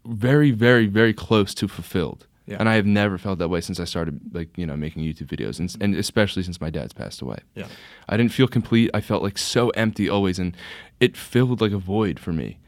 [0.04, 2.26] very, very, very close to fulfilled.
[2.46, 2.56] Yeah.
[2.58, 5.28] And I have never felt that way since I started, like you know, making YouTube
[5.28, 7.38] videos, and, and especially since my dad's passed away.
[7.54, 7.68] Yeah.
[8.08, 8.90] I didn't feel complete.
[8.92, 10.56] I felt like so empty always, and
[10.98, 12.58] it filled like a void for me.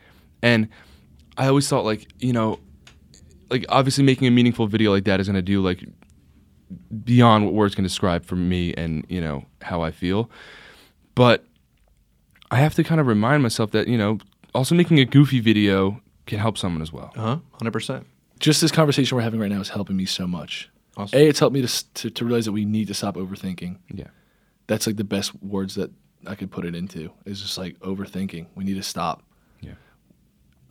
[0.41, 0.69] And
[1.37, 2.61] I always thought, like you know,
[3.51, 5.85] like obviously making a meaningful video like that is gonna do like
[7.05, 10.31] beyond what words can describe for me and you know how I feel.
[11.15, 11.45] But
[12.51, 14.19] I have to kind of remind myself that you know
[14.55, 17.13] also making a goofy video can help someone as well.
[17.17, 17.39] Uh huh.
[17.53, 18.07] Hundred percent.
[18.41, 20.69] just this conversation we're having right now is helping me so much.
[20.97, 21.19] Awesome.
[21.19, 23.79] A, it's helped me to, to to realize that we need to stop overthinking.
[23.93, 24.09] Yeah.
[24.67, 25.91] That's like the best words that
[26.27, 27.11] I could put it into.
[27.25, 28.47] Is just like overthinking.
[28.55, 29.23] We need to stop.
[29.61, 29.73] Yeah.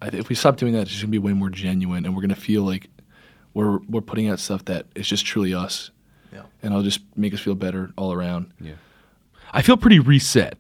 [0.02, 2.22] I if we stop doing that, it's just gonna be way more genuine, and we're
[2.22, 2.90] gonna feel like
[3.54, 5.92] we're we're putting out stuff that is just truly us,
[6.32, 6.44] Yeah.
[6.64, 8.54] and it'll just make us feel better all around.
[8.62, 8.76] Yeah.
[9.52, 10.58] I feel pretty reset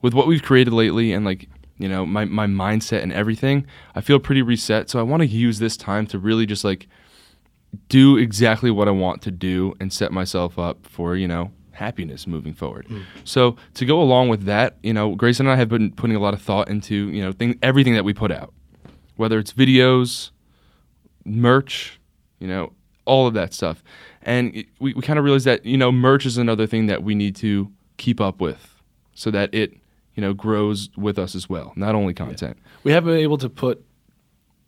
[0.00, 3.66] with what we've created lately and like, you know, my, my mindset and everything.
[3.94, 4.88] I feel pretty reset.
[4.90, 6.86] So I want to use this time to really just like
[7.88, 12.26] do exactly what I want to do and set myself up for, you know, happiness
[12.26, 12.86] moving forward.
[12.86, 13.00] Hmm.
[13.24, 16.20] So to go along with that, you know, Grace and I have been putting a
[16.20, 18.52] lot of thought into, you know, thing, everything that we put out,
[19.16, 20.30] whether it's videos,
[21.24, 21.98] merch,
[22.38, 22.72] you know,
[23.04, 23.82] all of that stuff.
[24.22, 27.02] And it, we, we kind of realized that, you know, merch is another thing that
[27.02, 28.80] we need to keep up with
[29.14, 29.74] so that it,
[30.14, 32.56] you know, grows with us as well, not only content.
[32.84, 33.84] We haven't been able to put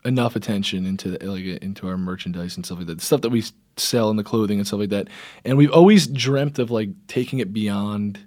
[0.05, 3.31] enough attention into the, like into our merchandise and stuff like that, the stuff that
[3.31, 3.45] we
[3.77, 5.09] sell in the clothing and stuff like that.
[5.45, 8.25] And we've always dreamt of like taking it beyond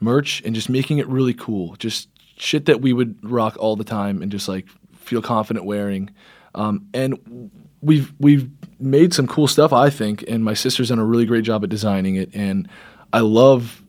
[0.00, 3.84] merch and just making it really cool, just shit that we would rock all the
[3.84, 6.10] time and just like feel confident wearing.
[6.54, 7.50] Um, and
[7.82, 11.44] we've we've made some cool stuff, I think, and my sister's done a really great
[11.44, 12.30] job at designing it.
[12.34, 12.68] And
[13.12, 13.82] I love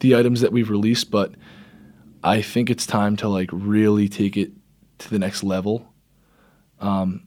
[0.00, 1.32] the items that we've released, but
[2.22, 4.50] I think it's time to like really take it
[4.98, 5.92] to the next level,
[6.80, 7.26] um,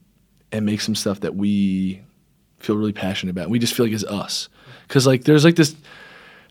[0.50, 2.02] and make some stuff that we
[2.58, 3.50] feel really passionate about.
[3.50, 4.48] We just feel like is us,
[4.86, 5.74] because like there's like this,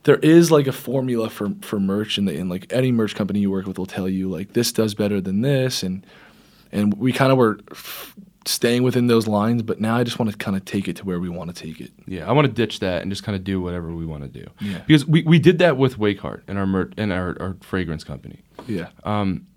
[0.03, 3.65] there is like a formula for for merch, and like any merch company you work
[3.67, 6.05] with will tell you like this does better than this, and
[6.71, 10.31] and we kind of were f- staying within those lines, but now I just want
[10.31, 11.91] to kind of take it to where we want to take it.
[12.07, 14.29] Yeah, I want to ditch that and just kind of do whatever we want to
[14.29, 14.47] do.
[14.59, 14.79] Yeah.
[14.79, 18.41] Because we, we did that with Wakeheart and our mer- and our, our fragrance company.
[18.67, 18.89] Yeah.
[19.03, 19.47] Um,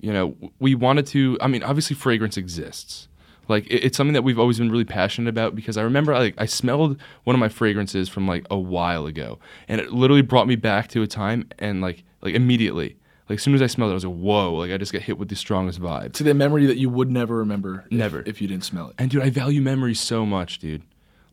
[0.00, 1.38] you know, we wanted to.
[1.40, 3.08] I mean, obviously, fragrance exists.
[3.48, 6.34] Like it, it's something that we've always been really passionate about because I remember like
[6.38, 9.38] I smelled one of my fragrances from like a while ago,
[9.68, 12.96] and it literally brought me back to a time and like like immediately.
[13.28, 15.02] Like as soon as I smelled it, I was like, "Whoa!" Like I just got
[15.02, 16.14] hit with the strongest vibes.
[16.14, 17.84] To the memory that you would never remember.
[17.90, 18.22] Never.
[18.26, 18.94] If, you didn't smell it.
[18.98, 20.82] And dude, I value memories so much, dude.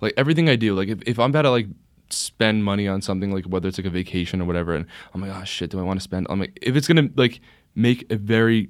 [0.01, 1.67] Like everything I do, like if, if I'm about to like
[2.09, 5.31] spend money on something, like whether it's like a vacation or whatever, and I'm like,
[5.35, 6.27] oh shit, do I want to spend?
[6.29, 7.41] I'm like, if it's gonna like
[7.75, 8.69] make a very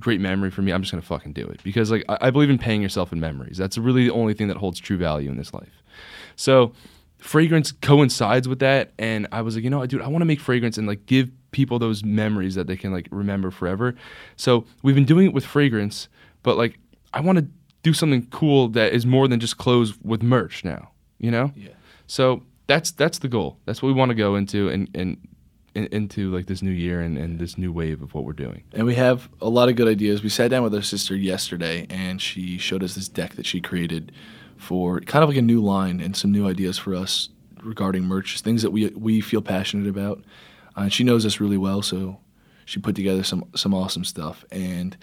[0.00, 2.50] great memory for me, I'm just gonna fucking do it because like I, I believe
[2.50, 3.56] in paying yourself in memories.
[3.56, 5.82] That's really the only thing that holds true value in this life.
[6.36, 6.72] So
[7.18, 10.26] fragrance coincides with that, and I was like, you know, what, dude, I want to
[10.26, 13.94] make fragrance and like give people those memories that they can like remember forever.
[14.36, 16.08] So we've been doing it with fragrance,
[16.42, 16.78] but like
[17.14, 17.46] I want to
[17.82, 20.90] do something cool that is more than just clothes with merch now.
[21.18, 21.52] You know?
[21.56, 21.70] Yeah.
[22.06, 23.58] So that's that's the goal.
[23.64, 25.16] That's what we want to go into and and
[25.74, 28.62] into like this new year and, and this new wave of what we're doing.
[28.72, 30.22] And we have a lot of good ideas.
[30.22, 33.60] We sat down with our sister yesterday, and she showed us this deck that she
[33.60, 34.12] created
[34.56, 37.28] for kind of like a new line and some new ideas for us
[37.62, 40.22] regarding merch, things that we we feel passionate about.
[40.76, 42.18] Uh, and she knows us really well, so
[42.64, 44.44] she put together some some awesome stuff.
[44.50, 44.96] And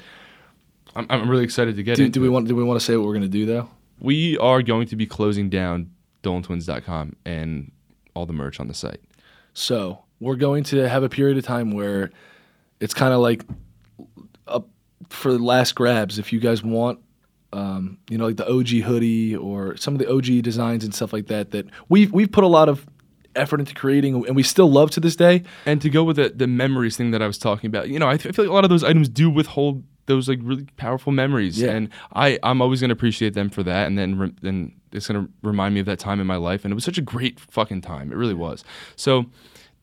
[0.96, 2.32] I'm, I'm really excited to get do, into do we it.
[2.32, 3.70] want do we want to say what we're gonna do though?
[4.00, 5.92] We are going to be closing down
[6.24, 7.72] dolantwins.com and
[8.16, 9.00] all the merch on the site.
[9.54, 12.12] So we're going to have a period of time where
[12.80, 13.44] it's kind of like
[14.48, 14.68] up
[15.10, 16.18] for the last grabs.
[16.18, 17.00] If you guys want,
[17.54, 21.14] um, you know, like the OG hoodie or some of the OG designs and stuff
[21.14, 22.86] like that, that we've we've put a lot of
[23.36, 25.44] effort into creating, and we still love to this day.
[25.66, 28.08] And to go with the, the memories thing that I was talking about, you know,
[28.10, 31.60] I feel like a lot of those items do withhold those like really powerful memories,
[31.60, 31.72] Yeah.
[31.72, 35.28] and I I'm always gonna appreciate them for that, and then re- then it's gonna
[35.44, 37.82] remind me of that time in my life, and it was such a great fucking
[37.82, 38.64] time, it really was.
[38.96, 39.26] So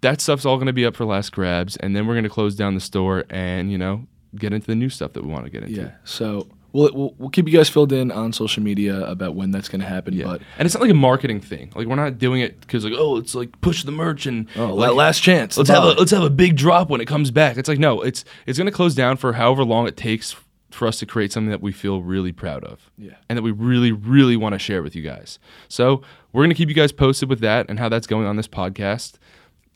[0.03, 2.75] that stuff's all gonna be up for last grabs, and then we're gonna close down
[2.75, 4.07] the store and you know
[4.37, 5.75] get into the new stuff that we want to get into.
[5.81, 5.91] Yeah.
[6.05, 9.69] So we'll, we'll we'll keep you guys filled in on social media about when that's
[9.69, 10.15] going to happen.
[10.15, 10.25] Yeah.
[10.25, 11.73] But and it's not like a marketing thing.
[11.75, 14.75] Like we're not doing it because like oh it's like push the merch and oh,
[14.75, 15.57] like, last chance.
[15.57, 17.57] let's have a let's have a big drop when it comes back.
[17.57, 20.37] It's like no, it's it's gonna close down for however long it takes
[20.71, 22.91] for us to create something that we feel really proud of.
[22.99, 23.15] Yeah.
[23.29, 25.39] And that we really, really want to share with you guys.
[25.69, 26.03] So
[26.33, 29.15] we're gonna keep you guys posted with that and how that's going on this podcast.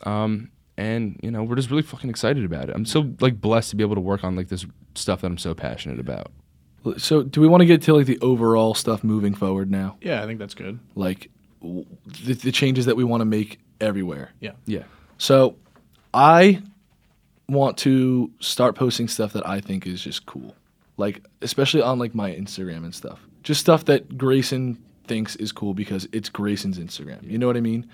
[0.03, 2.75] Um and you know, we're just really fucking excited about it.
[2.75, 5.37] I'm so like blessed to be able to work on like this stuff that I'm
[5.37, 6.31] so passionate about.
[6.97, 9.97] So do we want to get to like the overall stuff moving forward now?
[10.01, 10.79] Yeah, I think that's good.
[10.95, 11.29] Like
[11.61, 11.85] w-
[12.25, 14.31] the, the changes that we want to make everywhere.
[14.39, 14.51] Yeah.
[14.65, 14.83] Yeah.
[15.17, 15.55] So
[16.13, 16.61] I
[17.47, 20.55] want to start posting stuff that I think is just cool.
[20.97, 23.19] Like especially on like my Instagram and stuff.
[23.43, 27.29] Just stuff that Grayson thinks is cool because it's Grayson's Instagram.
[27.29, 27.89] You know what I mean?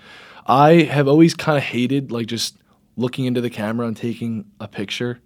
[0.46, 2.56] I have always kind of hated like just
[2.96, 5.20] looking into the camera and taking a picture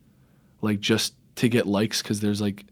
[0.60, 2.64] like just to get likes cuz there's like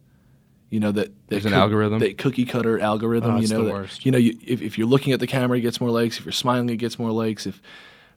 [0.72, 1.98] you know that, that There's an algorithm?
[2.00, 4.86] that cookie cutter algorithm Oh, you know the that- you know you, if, if you're
[4.88, 6.18] looking at the camera it gets more likes.
[6.18, 7.46] If you're smiling it gets more likes.
[7.46, 7.60] If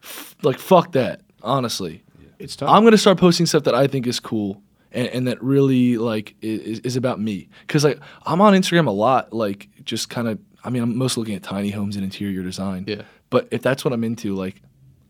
[0.02, 2.04] f- like fuck that honestly.
[2.40, 2.70] It's tough.
[2.70, 6.36] i'm gonna start posting stuff that i think is cool and, and that really like
[6.42, 7.50] is, is about me.
[7.68, 11.22] Because like i'm on instagram a lot like just kind of i mean i'm mostly
[11.22, 12.86] looking at tiny homes and interior design.
[12.88, 13.04] Yeah.
[13.30, 14.62] but if that's what i'm into like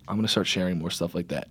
[0.07, 1.47] i'm gonna start sharing more stuff like that.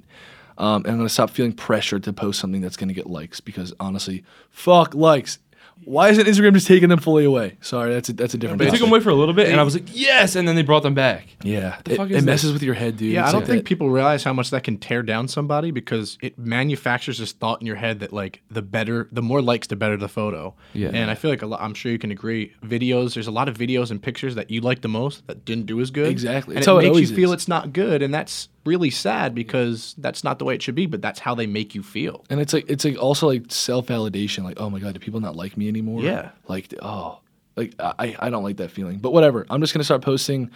[0.57, 3.75] Um, and i'm gonna stop feeling pressured to post something that's gonna get likes because
[3.81, 5.39] honestly fuck likes
[5.85, 7.57] why isn't Instagram just taking them fully away?
[7.61, 8.59] Sorry, that's a, that's a different.
[8.61, 10.57] They took them away for a little bit and I was like, yes, and then
[10.57, 11.27] they brought them back.
[11.43, 12.53] Yeah, The it, fuck it is messes this?
[12.55, 13.13] with your head, dude.
[13.13, 15.71] Yeah, I don't like think that- people realize how much that can tear down somebody
[15.71, 19.67] because it manufactures this thought in your head that like the better, the more likes,
[19.67, 20.55] the better the photo.
[20.73, 20.89] Yeah.
[20.95, 21.61] And I feel like a lot.
[21.61, 22.53] I'm sure you can agree.
[22.65, 25.67] Videos, there's a lot of videos and pictures that you like the most that didn't
[25.67, 26.09] do as good.
[26.09, 26.55] Exactly.
[26.55, 27.35] And It's it how it makes you feel is.
[27.43, 30.87] it's not good, and that's really sad because that's not the way it should be.
[30.87, 32.25] But that's how they make you feel.
[32.31, 34.45] And it's like it's like also like self validation.
[34.45, 36.01] Like, oh my god, do people not like me anymore?
[36.03, 36.31] Yeah.
[36.49, 37.21] Like, oh,
[37.57, 38.99] like I I don't like that feeling.
[38.99, 39.47] But whatever.
[39.51, 40.51] I'm just gonna start posting,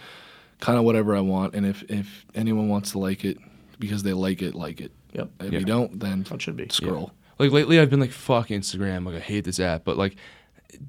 [0.59, 1.55] kind of whatever I want.
[1.55, 3.37] And if if anyone wants to like it
[3.79, 4.91] because they like it, like it.
[5.13, 5.29] Yep.
[5.41, 5.59] If Yeah.
[5.59, 6.67] you don't, then How it should be.
[6.69, 7.11] scroll.
[7.39, 9.05] Like lately, I've been like, fuck Instagram.
[9.05, 9.85] Like I hate this app.
[9.85, 10.17] But like,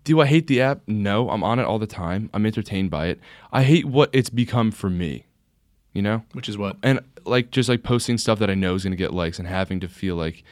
[0.05, 0.81] do I hate the app?
[0.89, 2.29] No, I'm on it all the time.
[2.35, 3.21] I'm entertained by it.
[3.53, 5.27] I hate what it's become for me.
[5.93, 6.77] You know, Which is what.
[6.85, 9.81] and like just like posting stuff that I know is gonna get likes and having
[9.81, 10.45] to feel like,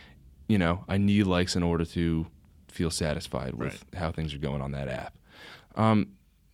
[0.49, 2.27] you know, I need likes in order to
[2.69, 5.15] feel satisfied with how things are going on that app.
[5.77, 6.09] Um,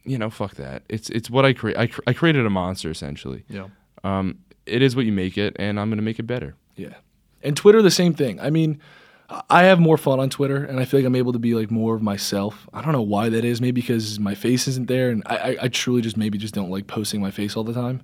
[0.04, 0.82] you know, fuck that.
[0.88, 1.78] It's it's what I create.
[1.78, 3.44] I, cr- I created a monster essentially.
[3.48, 3.68] Yeah.
[4.02, 6.54] Um, it is what you make it, and I'm gonna make it better.
[6.76, 6.94] Yeah.
[7.42, 8.38] And Twitter, the same thing.
[8.40, 8.80] I mean,
[9.48, 11.70] I have more fun on Twitter, and I feel like I'm able to be like
[11.70, 12.68] more of myself.
[12.74, 13.62] I don't know why that is.
[13.62, 16.70] Maybe because my face isn't there, and I, I, I truly just maybe just don't
[16.70, 18.02] like posting my face all the time.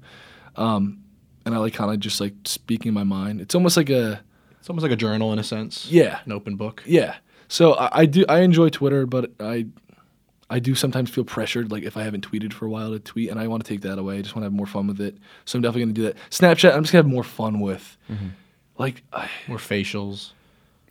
[0.60, 1.02] Um,
[1.46, 3.40] and I like kind of just like speaking my mind.
[3.40, 4.20] It's almost like a
[4.60, 5.86] It's almost like a journal in a sense.
[5.90, 6.82] yeah, An open book.
[6.86, 7.16] yeah.
[7.48, 9.66] So I, I do I enjoy Twitter, but I
[10.48, 13.30] I do sometimes feel pressured, like if I haven't tweeted for a while to tweet,
[13.30, 14.18] and I want to take that away.
[14.18, 15.16] I just want to have more fun with it.
[15.44, 16.16] So I'm definitely gonna do that.
[16.30, 17.96] Snapchat, I'm just gonna have more fun with.
[18.78, 20.30] Like, I, More facials.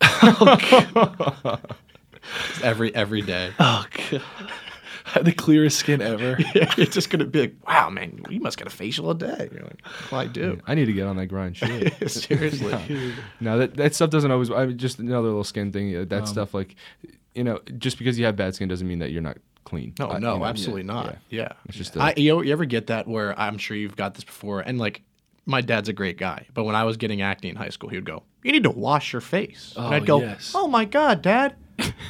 [2.62, 3.52] every every day.
[3.58, 4.22] oh god,
[5.10, 6.38] I have the clearest skin ever.
[6.54, 9.48] You're just gonna be like, wow, man, you must get a facial a day.
[9.52, 10.58] You're like, well, I do.
[10.66, 11.56] I need to get on that grind.
[11.56, 12.10] Shit.
[12.10, 13.14] Seriously.
[13.40, 14.50] no, that that stuff doesn't always.
[14.50, 15.94] I mean, just another little skin thing.
[15.96, 16.74] uh, Um, That stuff, like,
[17.34, 19.94] you know, just because you have bad skin doesn't mean that you're not clean.
[19.98, 21.18] No, I- no, you know, absolutely yeah, not.
[21.28, 21.40] yeah.
[21.42, 21.52] Yeah.
[21.66, 24.24] It's just I, a- you, you ever get that where I'm sure you've got this
[24.24, 25.02] before, and like
[25.46, 27.96] my dad's a great guy, but when I was getting acne in high school, he
[27.96, 30.52] would go, "You need to wash your face," and Oh, I'd go, yes.
[30.54, 31.54] "Oh my god, Dad."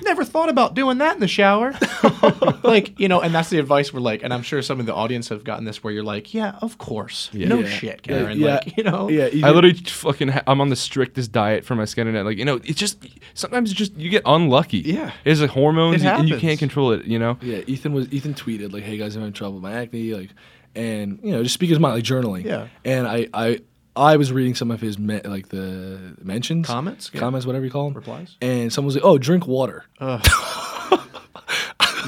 [0.02, 1.74] Never thought about doing that in the shower.
[2.62, 4.94] like, you know, and that's the advice we're like, and I'm sure some of the
[4.94, 7.30] audience have gotten this where you're like, yeah, of course.
[7.32, 7.68] No Yeah.
[7.68, 8.38] shit, Karen.
[8.38, 9.08] yeah, Like, you know.
[9.08, 9.24] yeah.
[9.46, 12.44] I literally fucking ha- I'm on the strictest diet for my skin and like you
[12.44, 14.78] know it's just sometimes it's just you get unlucky.
[14.78, 15.12] Yeah.
[15.24, 17.04] it's like hormones It and you can't control it.
[17.06, 17.38] You know.
[17.42, 20.30] Yeah, Ethan was Ethan tweeted like, "Hey guys, I'm having trouble with my acne," like,
[20.74, 22.44] and you know, just speak his mind, like journaling.
[22.44, 22.68] Yeah.
[22.84, 23.60] And I I
[23.96, 27.10] I was reading some of his me- like the mentions, Comments?
[27.12, 27.20] Yeah.
[27.20, 28.36] comments, whatever you call them, Replies?
[28.40, 29.84] and someone was like, "Oh, drink water."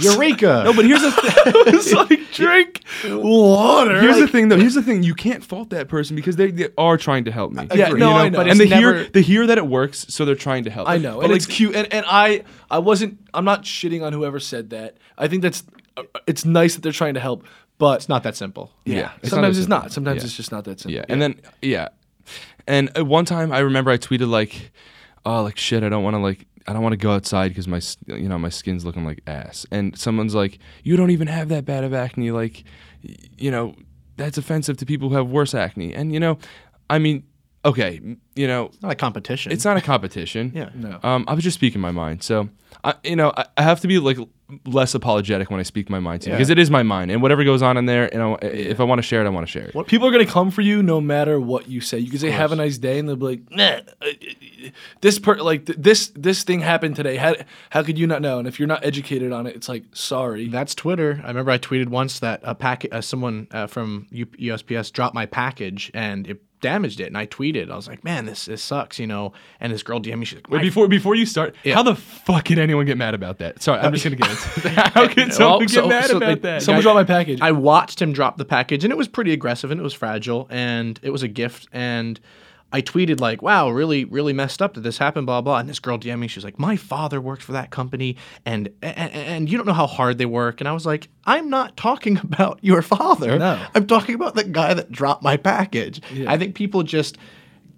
[0.00, 0.62] Eureka!
[0.64, 1.32] No, but here's the thing.
[1.74, 4.00] it's like drink water.
[4.00, 4.56] Here's the thing, though.
[4.58, 5.02] Here's the thing.
[5.02, 7.66] You can't fault that person because they, they are trying to help me.
[7.74, 8.00] Yeah, Agree.
[8.00, 8.38] no, You know, I know.
[8.38, 10.88] but and they hear they hear that it works, so they're trying to help.
[10.88, 11.76] I know, But and like, it's cute.
[11.76, 13.18] And, and I I wasn't.
[13.34, 14.96] I'm not shitting on whoever said that.
[15.18, 15.62] I think that's.
[15.96, 17.44] uh, It's nice that they're trying to help,
[17.82, 18.66] but It's not that simple.
[18.84, 19.82] yeah, Yeah, it's sometimes that it's simple.
[19.82, 19.92] not.
[19.92, 20.26] Sometimes Yeah.
[20.26, 20.94] it's just not that simple.
[20.96, 21.88] Yeah, and then yeah,
[22.68, 24.70] and at one time I remember I tweeted like,
[25.24, 27.66] "Oh, like shit, I don't want to like, I don't want to go outside because
[27.66, 27.80] my,
[28.22, 31.64] you know, my skin's looking like ass." And someone's like, "You don't even have that
[31.64, 32.62] bad of acne, like,
[33.36, 33.74] you know,
[34.16, 36.38] that's offensive to people who have worse acne." And you know,
[36.88, 37.24] I mean,
[37.64, 38.00] okay,
[38.34, 39.52] you know, It's not a competition.
[39.52, 40.52] it's not a competition.
[40.54, 40.70] Yeah.
[40.74, 40.98] No.
[41.02, 42.22] Um, I was just speaking my mind.
[42.22, 42.48] So,
[42.84, 44.18] I, you know, I, I have to be like
[44.66, 46.38] less apologetic when I speak my mind to you Yeah.
[46.38, 48.84] because it is my mind, and whatever goes on in there, you know, if I
[48.84, 49.86] want to share it, I want to share it.
[49.86, 51.98] People are gonna come for you no matter what you say.
[51.98, 54.68] You can say "Have a nice day," and they'll be like, "Nah, uh, uh,
[55.00, 57.16] this per like th- this this thing happened today.
[57.16, 57.34] How
[57.70, 60.48] how could you not know?" And if you're not educated on it, it's like, sorry.
[60.48, 61.20] That's Twitter.
[61.24, 65.26] I remember I tweeted once that a pack, uh, someone uh, from USPS dropped my
[65.26, 67.70] package and it damaged it, and I tweeted.
[67.70, 69.34] I was like, "Man, this this sucks," you know.
[69.60, 70.24] And this girl DM'd me.
[70.24, 71.74] She's like, Wait, before before you start, Yeah.
[71.74, 73.62] how the fuck can anyone get mad about that?
[73.62, 74.92] Sorry, I'm just gonna get into that.
[74.94, 76.62] How can someone so- get mad so about they- that?
[76.62, 77.40] Someone dropped my package.
[77.42, 80.46] I watched him drop the package, and it was pretty aggressive, and it was fragile,
[80.50, 81.68] and it was a gift.
[81.72, 82.18] And
[82.72, 85.58] I tweeted like, "Wow, really, really messed up that this happened." Blah blah.
[85.58, 86.28] And this girl DM'd me.
[86.28, 89.86] She's like, "My father worked for that company, and and, and you don't know how
[89.86, 93.38] hard they work." And I was like, "I'm not talking about your father.
[93.38, 93.64] No.
[93.74, 96.30] I'm talking about the guy that dropped my package." Yeah.
[96.32, 97.18] I think people just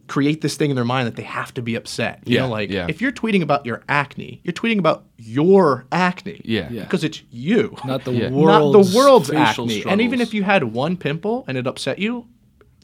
[0.06, 2.20] create this thing in their mind that they have to be upset.
[2.26, 2.86] You Yeah, know, like yeah.
[2.90, 6.42] if you're tweeting about your acne, you're tweeting about your acne.
[6.44, 6.68] Yeah.
[6.70, 6.82] Yeah.
[6.82, 8.28] Because it's you not the Yeah.
[8.30, 9.84] world's not the world's facial acne.
[9.86, 12.26] And even if you had one pimple and it upset you,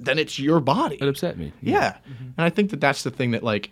[0.04, 0.96] then it's your body.
[1.00, 1.52] It upset me.
[1.62, 1.96] yeah.
[2.06, 3.70] And I think that that's the thing that like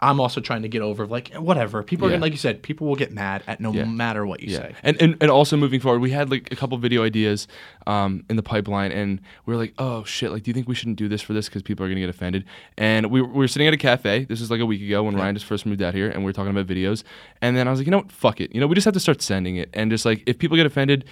[0.00, 1.08] I'm also trying to get over.
[1.08, 2.16] Like whatever people are Yeah.
[2.18, 3.84] gonna, like you said, people will get mad at no Yeah.
[3.84, 4.58] matter what you Yeah.
[4.58, 4.74] say.
[4.84, 7.48] And, and and also moving forward, we had like a couple video ideas
[7.88, 10.76] um, in the pipeline, and we were like, oh shit, like, do you think we
[10.76, 12.44] shouldn't do this for this because people are gonna get offended?
[12.76, 14.22] And we, were- we were sitting at a cafe.
[14.24, 16.26] This is like a week ago when Ryan just first moved out here, and we
[16.26, 17.02] were talking about videos.
[17.42, 18.54] And then I was like, you know what, fuck it.
[18.54, 20.64] You know, we just have to start sending it, and just like if people get
[20.66, 21.06] offended,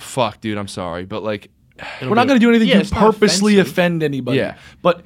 [0.00, 1.50] fuck, dude, I'm sorry, but like.
[2.02, 4.38] We're not going to do anything Yeah, to purposely offend anybody.
[4.38, 4.56] Yeah.
[4.82, 5.02] But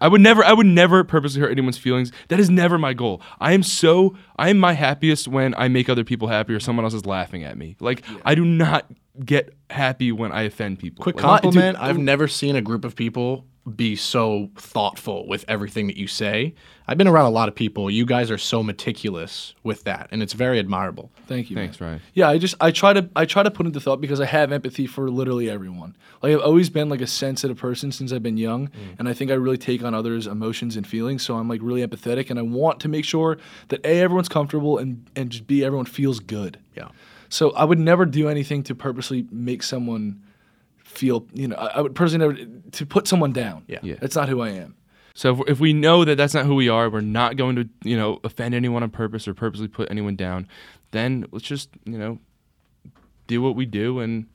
[0.00, 2.12] I would never I would never purposely hurt anyone's feelings.
[2.28, 3.22] That is never my goal.
[3.40, 6.84] I am so I am my happiest when I make other people happy or someone
[6.84, 7.76] else is laughing at me.
[7.80, 8.86] Like I do not
[9.24, 11.02] get happy when I offend people.
[11.02, 11.78] Quick Like, compliment.
[11.80, 16.54] I've never seen a group of people be so thoughtful with everything that you say.
[16.86, 17.90] I've been around a lot of people.
[17.90, 21.10] You guys are so meticulous with that, and it's very admirable.
[21.26, 21.56] Thank you.
[21.56, 21.88] Thanks, man.
[21.90, 22.02] Ryan.
[22.14, 24.52] Yeah, I just I try to I try to put into thought because I have
[24.52, 25.96] empathy for literally everyone.
[26.22, 28.98] Like I've always been like a sensitive person since I've been young, mm.
[28.98, 31.24] and I think I really take on others' emotions and feelings.
[31.24, 34.78] So I'm like really empathetic, and I want to make sure that a everyone's comfortable
[34.78, 36.58] and and just b everyone feels good.
[36.76, 36.88] Yeah.
[37.28, 40.22] So I would never do anything to purposely make someone
[40.98, 41.26] feel.
[41.32, 43.64] You know, I, I would personally never to put someone down.
[43.66, 43.80] Yeah.
[43.82, 43.96] Yeah.
[44.00, 44.76] that's not who I am.
[45.14, 47.68] So if, if we know that that's not who we are, we're not going to
[47.84, 50.46] you know offend anyone on purpose or purposely put anyone down.
[50.90, 52.18] Then let's just you know
[53.26, 54.26] do what we do and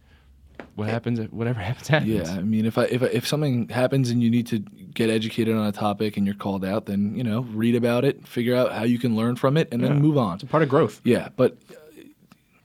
[0.75, 2.29] what happens whatever happens happens.
[2.29, 5.09] Yeah, I mean, if I, if I, if something happens and you need to get
[5.09, 8.55] educated on a topic and you're called out, then you know, read about it, figure
[8.55, 10.35] out how you can learn from it, and then move on.
[10.35, 11.01] It's a part of growth.
[11.03, 11.57] Yeah, but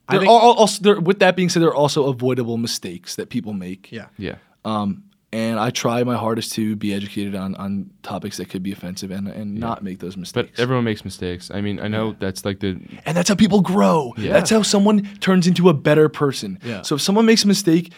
[0.08, 3.28] I think- are also there, with that being said, there are also avoidable mistakes that
[3.30, 3.90] people make.
[3.92, 4.06] Yeah.
[4.18, 4.36] Yeah.
[4.64, 8.72] Um, and I try my hardest to be educated on on topics that could be
[8.72, 10.50] offensive and and not make those mistakes.
[10.54, 11.50] But everyone makes mistakes.
[11.52, 14.14] I mean, I know that's like the and that's how people grow.
[14.16, 14.32] Yeah.
[14.32, 16.58] That's how someone turns into a better person.
[16.64, 16.82] Yeah.
[16.82, 17.92] So if someone makes a mistake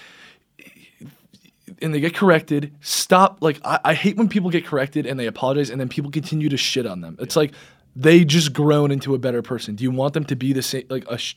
[1.81, 3.39] and they get corrected, stop.
[3.41, 6.49] Like I, I hate when people get corrected and they apologize and then people continue
[6.49, 7.17] to shit on them.
[7.21, 7.53] It's like
[7.95, 9.75] they just grown into a better person.
[9.77, 11.35] Do you want them to be the same, like a, sh-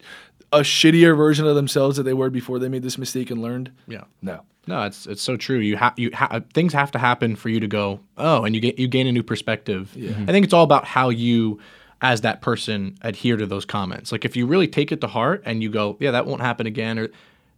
[0.52, 3.72] a shittier version of themselves that they were before they made this mistake and learned?
[3.88, 4.04] Yeah.
[4.22, 4.42] No.
[4.68, 5.58] No, it's it's so true.
[5.58, 8.62] You have you ha- things have to happen for you to go oh, and you
[8.62, 9.92] get you gain a new perspective.
[9.96, 10.30] Mm-hmm.
[10.30, 11.60] I think it's all about how you,
[12.02, 14.12] as that person, adhere to those comments.
[14.12, 16.68] Like if you really take it to heart and you go, yeah, that won't happen
[16.68, 17.10] again, or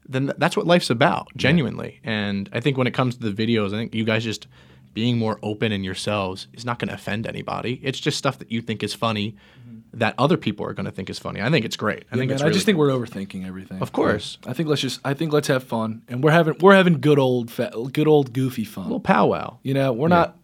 [0.07, 1.99] then th- that's what life's about, genuinely.
[2.05, 4.47] And I think when it comes to the videos, I think you guys just
[4.93, 7.79] being more open in yourselves is not going to offend anybody.
[7.83, 9.35] It's just stuff that you think is funny.
[9.95, 11.39] That other people are going to think is funny.
[11.39, 12.05] I think it's great.
[12.11, 13.79] I think Man, it's I really just think we're overthinking everything.
[13.79, 14.39] Of course.
[14.47, 14.99] I think let's just.
[15.05, 18.33] I think let's have fun, and we're having we're having good old fa- good old
[18.33, 18.85] goofy fun.
[18.85, 19.59] a little powwow.
[19.61, 20.35] You know, we're not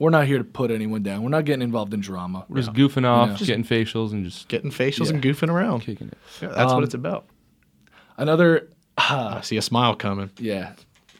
[0.00, 1.22] we're not here to put anyone down.
[1.22, 2.46] We're not getting involved in drama.
[2.48, 3.34] we're just goofing off, Yeah.
[3.36, 5.82] just getting facials and just Getting facials and goofing around.
[5.82, 6.18] kicking it.
[6.42, 7.26] Yeah, that's Um, what it's about.
[8.16, 8.68] Another
[8.98, 10.30] I see a smile coming.
[10.38, 10.72] yeah.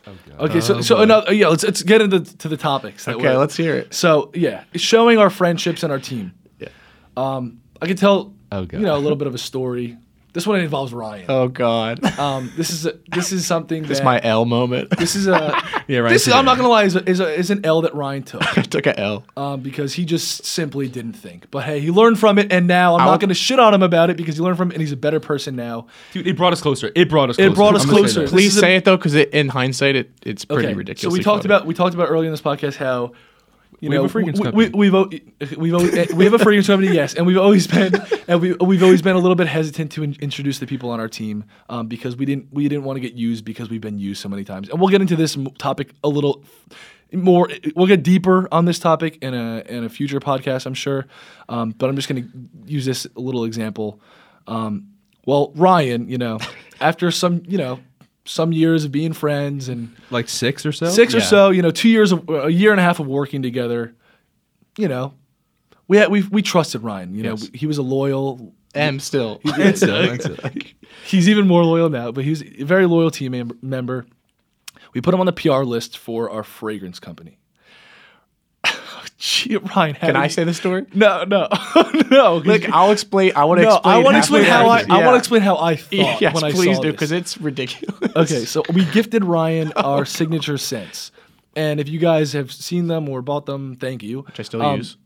[0.07, 3.05] Oh, Okay, so so another yeah, let's let's get into to the topics.
[3.07, 3.95] that Okay, we're- let's hear it.
[3.95, 6.33] So yeah, showing our friendships and our team.
[6.59, 6.69] Yeah.
[7.17, 8.79] Um, I can tell Oh, God.
[8.81, 9.97] you know a little bit of a story.
[10.35, 11.27] This one involves Ryan.
[11.29, 14.91] Oh God, Um, this is a, this is something this that my L moment.
[14.99, 17.33] this is a Yeah, Ryan This took I'm not gonna lie is, a, is, a,
[17.33, 18.43] is an L that Ryan took.
[18.59, 19.25] I took a L.
[19.37, 21.51] um, because he just simply didn't think.
[21.53, 23.73] But hey, he learned from it, and now I'm I'll- not going to shit on
[23.73, 25.87] him about it because he learned from it, and he's a better person now.
[26.13, 26.91] Dude, it brought us closer.
[26.95, 27.37] It brought us.
[27.37, 27.51] Closer.
[27.53, 28.27] It brought us I'm say closer.
[28.29, 31.15] Please a- say it though, because in hindsight, it, it's pretty Okay, ridiculous.
[31.15, 33.13] So we talked about we talked about earlier in this podcast how.
[33.85, 34.71] You We know, have a fragrance we, company.
[34.71, 37.93] we, we've we've always, we have a fragrance company, yes, and we've always been
[38.27, 41.01] and we we've always been a little bit hesitant to in, introduce the people on
[41.01, 43.99] our team um, because we didn't we didn't want to get used because we've been
[43.99, 46.43] used so many times, and we'll get into this topic a little
[47.13, 47.51] more.
[47.77, 51.05] We'll get deeper on this topic in a in a future podcast, I'm sure,
[51.51, 54.01] um, but I'm just going to use this little example.
[54.47, 54.95] Um,
[55.27, 56.39] well, Ryan, you know,
[56.81, 57.81] after some you know
[58.25, 60.89] some years of being friends and like six or so.
[60.91, 63.43] six or so, you know, two years, of, a year and a half of working
[63.43, 63.95] together,
[64.79, 65.15] you know,
[65.89, 67.15] we had, we we trusted Ryan.
[67.15, 67.51] You know, Yes.
[67.53, 68.55] he was a loyal.
[68.75, 69.41] M still.
[69.59, 70.37] And still, and still.
[71.07, 74.07] He's even more loyal now, but he was a very loyal team member.
[74.95, 77.39] We put him on the PR list for our fragrance company.
[79.77, 80.87] Ryan, Can I you- say the story?
[80.93, 81.49] no, no,
[82.11, 82.43] no?
[82.45, 83.33] Like I'll explain.
[83.37, 83.95] I want to no, explain.
[83.95, 84.95] I want to explain how I, through.
[84.95, 87.39] I want to explain how I thought Yes, when I please saw do, because it's
[87.39, 88.17] ridiculous.
[88.17, 91.13] Okay, so we gifted Ryan our signature scents.
[91.57, 94.23] And if you guys have seen them or bought them, thank you.
[94.23, 94.97] Which I still Um, use.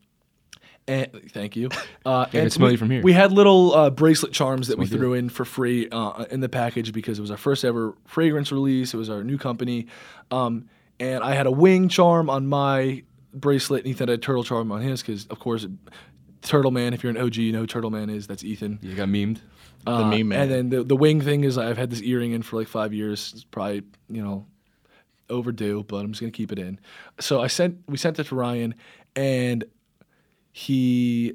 [0.87, 1.69] And thank you.
[2.03, 3.03] Uh, can and smell we, from here.
[3.03, 6.49] We had little uh, bracelet charms that we threw in for free uh, in the
[6.49, 8.95] package because it was our first ever fragrance release.
[8.95, 9.85] It was our new company,
[10.31, 10.65] um,
[10.99, 13.03] and I had a wing charm on my
[13.33, 15.65] bracelet, and Ethan had a turtle charm on his because, of course,
[16.41, 16.93] Turtle Man.
[16.93, 18.27] If you're an OG, you know who Turtle Man is.
[18.27, 18.79] That's Ethan.
[18.81, 19.39] You got memed.
[19.87, 20.41] Uh, meme man.
[20.41, 22.93] And then the, the wing thing is I've had this earring in for like five
[22.93, 23.31] years.
[23.33, 24.45] It's probably you know
[25.29, 26.79] overdue, but I'm just gonna keep it in.
[27.19, 28.75] So I sent we sent it to Ryan,
[29.15, 29.63] and
[30.51, 31.33] he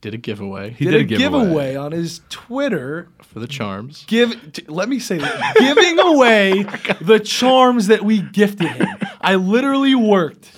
[0.00, 1.44] Did a giveaway did, did a, a giveaway.
[1.44, 1.76] giveaway.
[1.76, 3.08] on his Twitter.
[3.22, 4.04] for the charms.
[4.06, 6.62] Give t- let me say that giving away
[7.00, 8.88] the charms that we gifted him.
[9.20, 10.50] I literally worked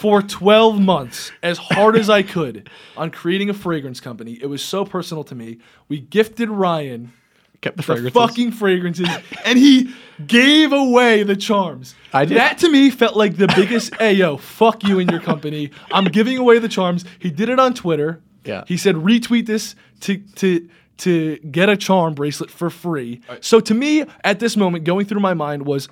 [0.00, 4.38] for 12 months as hard as I could on creating a fragrance company.
[4.40, 5.58] It was so personal to me.
[5.88, 7.12] We gifted Ryan
[7.60, 8.12] Kept the the fragrances.
[8.14, 9.08] fucking fragrances,
[9.44, 9.92] and he
[10.26, 11.94] gave away the charms.
[12.10, 12.38] I did.
[12.38, 13.94] That to me felt like the biggest.
[13.98, 15.70] hey yo, fuck you and your company.
[15.92, 17.04] I'm giving away the charms.
[17.18, 18.22] He did it on Twitter.
[18.46, 18.64] Yeah.
[18.66, 20.70] He said retweet this to to
[21.00, 23.20] to get a charm bracelet for free.
[23.40, 25.88] So to me, at this moment, going through my mind was,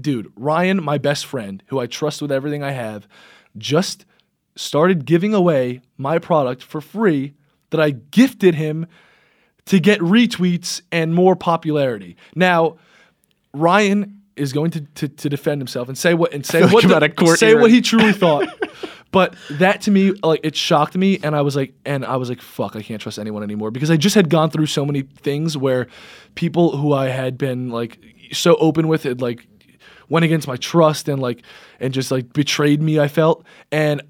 [0.00, 3.06] dude, Ryan, my best friend, who I trust with everything I have,
[3.56, 4.04] just
[4.56, 7.34] started giving away my product for free
[7.70, 8.86] that I gifted him
[9.66, 12.16] to get retweets and more popularity.
[12.34, 12.78] Now,
[13.52, 16.88] Ryan is going to, to, to defend himself and say what and say what the-
[17.36, 18.48] say what he truly thought.
[19.12, 22.28] but that to me, like it shocked me, and I was like, and I was
[22.28, 23.70] like, fuck, I can't trust anyone anymore.
[23.70, 25.86] Because I just had gone through so many things where
[26.34, 27.98] people who I had been like
[28.32, 29.46] so open with it, like
[30.08, 31.42] went against my trust and like
[31.80, 33.44] and just like betrayed me i felt.
[33.72, 34.02] And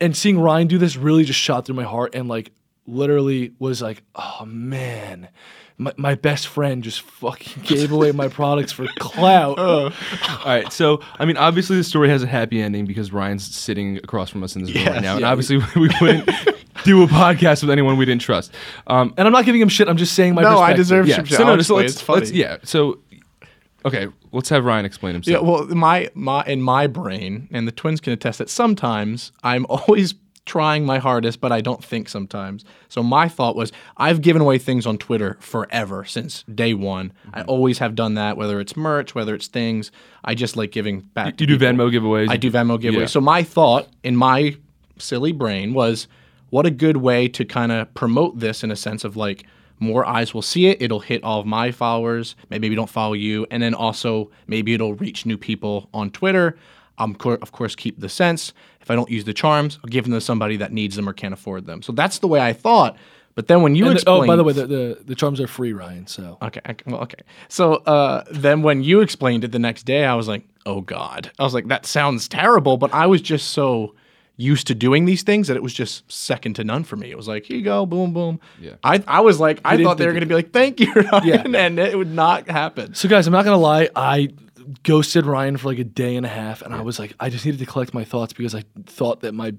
[0.00, 2.52] and seeing ryan do this really just shot through my heart and like
[2.86, 5.28] literally was like oh man
[5.82, 9.90] my, my best friend just fucking gave away my products for clout All
[10.44, 14.30] right, so I mean, obviously the story has a happy ending because Ryan's sitting across
[14.30, 15.30] from us in this room right now, and yeah.
[15.30, 16.28] obviously we wouldn't
[16.84, 18.52] do a podcast with anyone we didn't trust.
[18.86, 20.76] Um, and i'm not giving him shit i'm just saying my No, I perspective.
[20.76, 21.36] deserve yeah, some shit.
[21.38, 22.20] so no, so let's, it's funny.
[22.20, 22.98] let's yeah, so
[23.84, 25.42] Okay, let's have Ryan explain himself.
[25.42, 29.66] Yeah, well, my my in my brain, and the twins can attest that sometimes I'm
[29.68, 30.14] always
[30.44, 32.64] trying my hardest, but I don't think sometimes.
[32.88, 37.12] So my thought was, I've given away things on Twitter forever since day one.
[37.32, 37.50] I Mm-hmm.
[37.50, 39.92] always have done that, whether it's merch, whether it's things.
[40.24, 41.36] I just like giving back.
[41.36, 41.64] to you do.
[41.64, 42.28] Venmo giveaways.
[42.28, 43.00] I do Venmo giveaways.
[43.00, 43.06] Yeah.
[43.06, 44.56] So my thought in my
[44.98, 46.08] silly brain was,
[46.50, 49.44] what a good way to kind of promote this in a sense of like
[49.78, 50.82] more eyes will see it.
[50.82, 52.36] It'll hit all of my followers.
[52.50, 56.56] Maybe we don't follow you, and then also maybe it'll reach new people on Twitter.
[56.98, 58.52] Um, of course, keep the sense.
[58.82, 61.12] If I don't use the charms, I'll give them to somebody that needs them or
[61.12, 61.82] can't afford them.
[61.82, 62.96] So that's the way I thought.
[63.34, 65.40] But then when you And the- explained, oh, by the way, the, the the charms
[65.40, 66.06] are free, Ryan.
[66.06, 66.60] So Okay.
[66.86, 67.20] Well, okay.
[67.48, 71.30] So uh, then when you explained it the next day, I was like, oh God.
[71.38, 72.76] I was like, that sounds terrible.
[72.76, 73.94] But I was just so
[74.36, 77.10] used to doing these things that it was just second to none for me.
[77.10, 78.40] It was like, here you go, boom, boom.
[78.60, 78.72] Yeah.
[78.82, 80.92] I, I was like, I didn't thought they were going to be like, thank you,
[81.12, 81.24] Ryan.
[81.26, 81.42] Yeah.
[81.66, 82.94] And it would not happen.
[82.94, 84.30] So guys, I'm not gonna lie, I
[84.82, 87.44] ghosted Ryan for like a day and a half, and I was like, I just
[87.44, 89.54] needed to collect my thoughts because I thought that my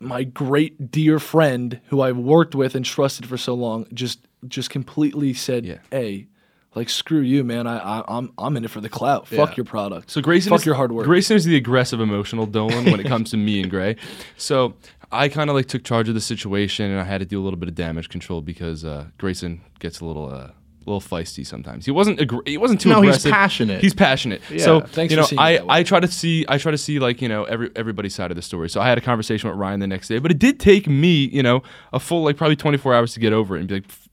[0.00, 4.70] my great dear friend who I worked with and trusted for so long just just
[4.70, 5.78] completely said, Yeah.
[5.90, 6.26] "Hey,
[6.74, 7.66] like screw you, man.
[7.66, 9.28] I, I I'm I'm in it for the clout.
[9.28, 9.56] Fuck Yeah.
[9.58, 10.10] your product.
[10.10, 11.06] So Grayson fuck is, your hard work.
[11.06, 13.96] Grayson is the aggressive, emotional Dolan when it comes to me and Gray.
[14.36, 14.74] So
[15.12, 17.44] I kind of like took charge of the situation, and I had to do a
[17.44, 20.28] little bit of damage control because uh, Grayson gets a little.
[20.28, 20.48] Uh,
[20.86, 21.84] a little feisty sometimes.
[21.84, 22.18] He wasn't.
[22.20, 23.80] Aggr- he wasn't too No, he's passionate.
[23.80, 24.42] He's passionate.
[24.58, 25.60] so Thanks you know, I.
[25.68, 26.44] I try to see.
[26.48, 28.68] I try to see like you know every everybody's side of the story.
[28.68, 31.24] So I had a conversation with Ryan the next day, but it did take me
[31.26, 31.62] you know
[31.92, 34.08] a full like probably 24 hours to get over it and be like, "F-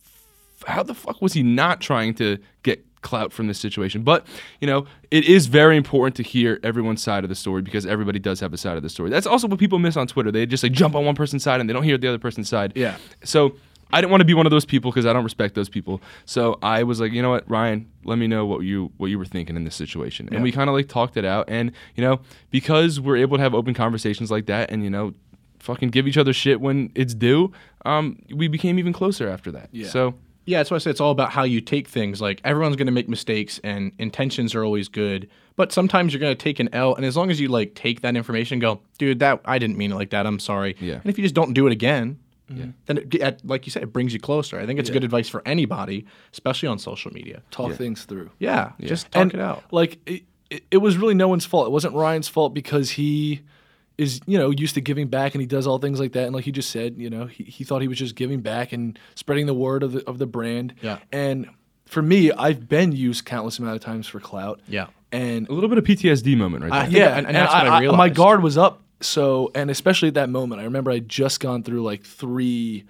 [0.62, 4.04] f- how the fuck was he not trying to get clout from this situation?
[4.04, 4.26] But
[4.60, 8.20] you know, it is very important to hear everyone's side of the story because everybody
[8.20, 9.10] does have a side of the story.
[9.10, 10.32] That's also what people miss on Twitter.
[10.32, 12.48] They just like jump on one person's side and they don't hear the other person's
[12.48, 12.74] side.
[12.76, 12.98] Yeah.
[13.24, 13.56] So
[13.94, 16.02] I didn't want to be one of those people because I don't respect those people.
[16.26, 19.18] So I was like, you know what, Ryan, let me know what you what you
[19.20, 20.30] were thinking in this situation.
[20.32, 21.46] And we kind of like talked it out.
[21.50, 25.14] And you know, because we're able to have open conversations like that, and you know,
[25.60, 27.52] fucking give each other shit when it's due,
[27.86, 29.70] um, we became even closer after that.
[29.72, 29.88] Yeah.
[29.90, 30.16] So
[30.46, 32.20] Yeah, that's why I say it's all about how you take things.
[32.22, 35.30] Like everyone's going to make mistakes, and intentions are always good.
[35.56, 38.02] But sometimes you're going to take an L, and as long as you like take
[38.02, 40.26] that information, go, dude, that I didn't mean it like that.
[40.26, 40.76] I'm sorry.
[40.80, 40.96] Yeah.
[40.96, 42.18] And if you just don't do it again,
[42.52, 42.70] Mm-hmm.
[42.86, 44.60] then it, get- like you said, it brings you closer.
[44.60, 47.42] I think it's good advice for anybody, especially on social media.
[47.52, 48.30] Talk things through.
[48.40, 49.64] Yeah, just talk and it out.
[49.72, 51.68] Like it, it, it was really no one's fault.
[51.68, 53.42] It wasn't Ryan's fault because he
[53.98, 56.26] is, you know, used to giving back and he does all things like that.
[56.26, 58.72] And like he just said, you know, he, he thought he was just giving back
[58.74, 60.74] and spreading the word of the of the brand.
[60.82, 61.00] Yeah.
[61.12, 61.50] And
[61.86, 64.60] for me, I've been used countless amount of times for clout.
[64.68, 64.88] Yeah.
[65.12, 66.82] And a little bit of PTSD moment right there.
[66.86, 68.82] think- yeah, and- and, and that's what I I, I, my guard was up.
[69.02, 72.86] So, and especially at that moment, I remember I'd just gone through like three,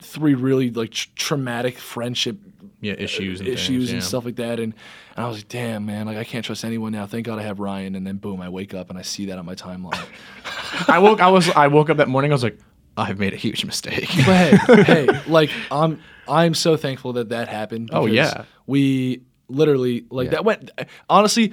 [0.00, 2.36] three really like tr- traumatic friendship
[2.80, 4.06] Yeah, issues and issues things, and yeah.
[4.06, 4.60] stuff like that.
[4.60, 4.74] And,
[5.16, 7.06] and I was like, damn, man, like I can't trust anyone now.
[7.06, 7.94] Thank God I have Ryan.
[7.94, 10.04] And then boom, I wake up and I see that on my timeline.
[10.88, 11.20] I woke.
[11.20, 11.48] I was.
[11.50, 12.30] I woke up that morning.
[12.32, 12.58] I was like,
[12.96, 14.08] I've made a huge mistake.
[14.26, 17.90] but hey, hey, like I'm, I'm so thankful that that happened.
[17.92, 18.44] Oh, yeah.
[18.66, 20.30] we literally like Yeah.
[20.32, 20.70] that went.
[21.08, 21.52] Honestly,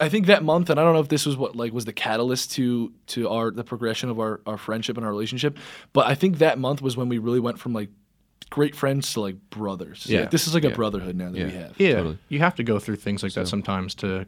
[0.00, 1.92] I think that month, and I don't know if this was what like was the
[1.92, 5.58] catalyst to to our the progression of our our friendship and our relationship,
[5.92, 7.90] but I think that month was when we really went from like
[8.50, 10.06] great friends to like brothers.
[10.08, 10.20] Yeah.
[10.20, 11.74] Like, this is like a brotherhood now that we have.
[11.78, 12.18] Yeah, Totally.
[12.28, 14.26] you have to go through things like that sometimes to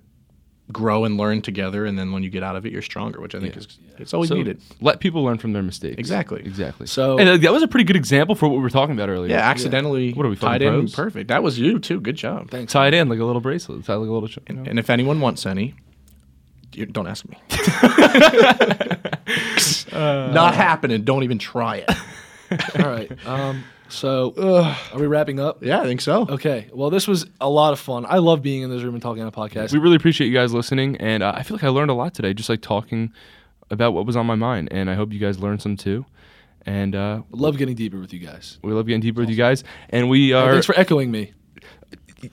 [0.72, 3.34] grow and learn together, and then when you get out of it, you're stronger, which
[3.34, 3.60] I think Yeah.
[3.60, 4.60] is it's always So needed.
[4.80, 5.96] let people learn from their mistakes.
[5.98, 6.40] Exactly.
[6.40, 6.86] Exactly.
[6.86, 9.08] So- and uh, that was a pretty good example for what we were talking about
[9.08, 9.30] earlier.
[9.32, 10.94] Yeah, accidentally What are we, fucking tied in pros?
[10.94, 11.28] perfect.
[11.28, 12.00] That was you too.
[12.00, 12.50] Good job.
[12.50, 12.72] Thanks.
[12.72, 13.84] Tied in like a little bracelet.
[13.84, 14.28] Tied like a little.
[14.28, 14.64] ch- You know?
[14.66, 15.74] And if anyone wants any,
[16.72, 17.36] you, don't ask me.
[19.92, 21.02] Not happening.
[21.04, 21.90] Don't even try it.
[22.78, 23.10] All right.
[23.26, 23.64] Um.
[23.90, 24.34] So
[24.92, 25.62] are we wrapping up?
[25.62, 26.26] Yeah, I think so.
[26.28, 26.68] Okay.
[26.72, 28.06] Well, this was a lot of fun.
[28.08, 29.72] I love being in this room and talking on a podcast.
[29.72, 32.14] we really appreciate you guys listening, and uh, I feel like I learned a lot
[32.14, 33.12] today, just like talking
[33.70, 36.04] about what was on my mind, and I hope you guys learned some too.
[36.66, 38.58] And uh, love getting deeper with you guys.
[38.62, 40.52] we love getting deeper with you guys, and we are.
[40.52, 41.32] thanks for echoing me.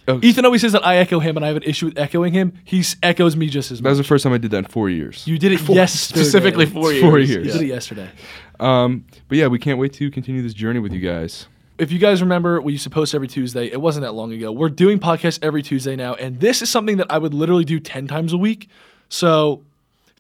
[0.07, 2.33] Oh, Ethan always says that I echo him, and I have an issue with echoing
[2.33, 2.53] him.
[2.63, 3.83] He echoes me just as much.
[3.85, 5.25] that was the first time I did that in four years.
[5.27, 6.19] You did it four, yesterday.
[6.21, 7.03] Specifically four years.
[7.03, 7.53] Four You years.
[7.53, 8.09] did it yesterday.
[8.59, 11.47] Um, but yeah, we can't wait to continue this journey with you guys.
[11.77, 13.67] If you guys remember, we used to post every Tuesday.
[13.71, 14.51] It wasn't that long ago.
[14.51, 17.79] We're doing podcasts every Tuesday now, and this is something that I would literally do
[17.79, 18.67] 10 times a week.
[19.09, 19.63] So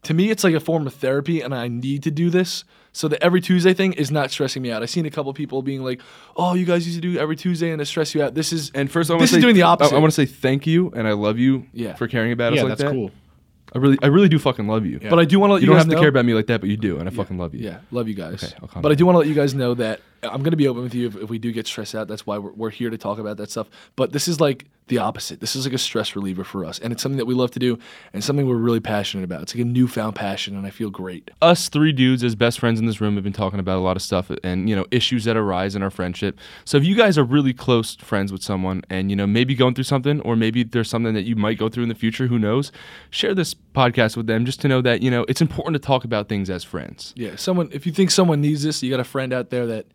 [0.03, 2.63] to me, it's like a form of therapy, and I need to do this.
[2.97, 4.81] So the every Tuesday thing is not stressing me out.
[4.81, 6.01] I've seen a couple people being like,
[6.35, 8.71] "Oh, you guys used to do every Tuesday, and it stress you out." This is
[8.73, 9.95] And first, I want this to is say doing the opposite.
[9.95, 11.93] I, want to say thank you, and I love you Yeah.
[11.95, 12.91] for caring about Yeah, us like that's that.
[12.91, 13.11] cool.
[13.75, 14.99] I really, I really do fucking love you.
[15.09, 16.33] but I do want to let You you, don't guys have to care about me
[16.33, 17.65] like that, but you do, and I fucking love you.
[17.65, 18.43] Yeah, love you guys.
[18.43, 20.51] Okay, I'll calm but I do want to let you guys know that I'm going
[20.51, 22.07] to be open with you if, if we do get stressed out.
[22.07, 23.67] That's why we're, we're here to talk about that stuff.
[23.95, 25.39] But this is like the opposite.
[25.39, 27.59] This is like a stress reliever for us, and it's something that we love to
[27.59, 27.77] do,
[28.13, 29.41] and something we're really passionate about.
[29.41, 31.29] It's like a newfound passion, and I feel great.
[31.41, 33.95] us three dudes as best friends in this room have been talking about a lot
[33.95, 37.17] of stuff and you know issues that arise in our friendship so if you guys
[37.17, 40.63] are really close friends with someone and you know maybe going through something or maybe
[40.63, 42.71] there's something that you might go through in the future who knows
[43.09, 46.03] share this podcast with them just to know that you know it's important to talk
[46.03, 47.69] about things as friends Yeah, someone.
[47.71, 49.85] If you think someone needs this, you got a friend out there that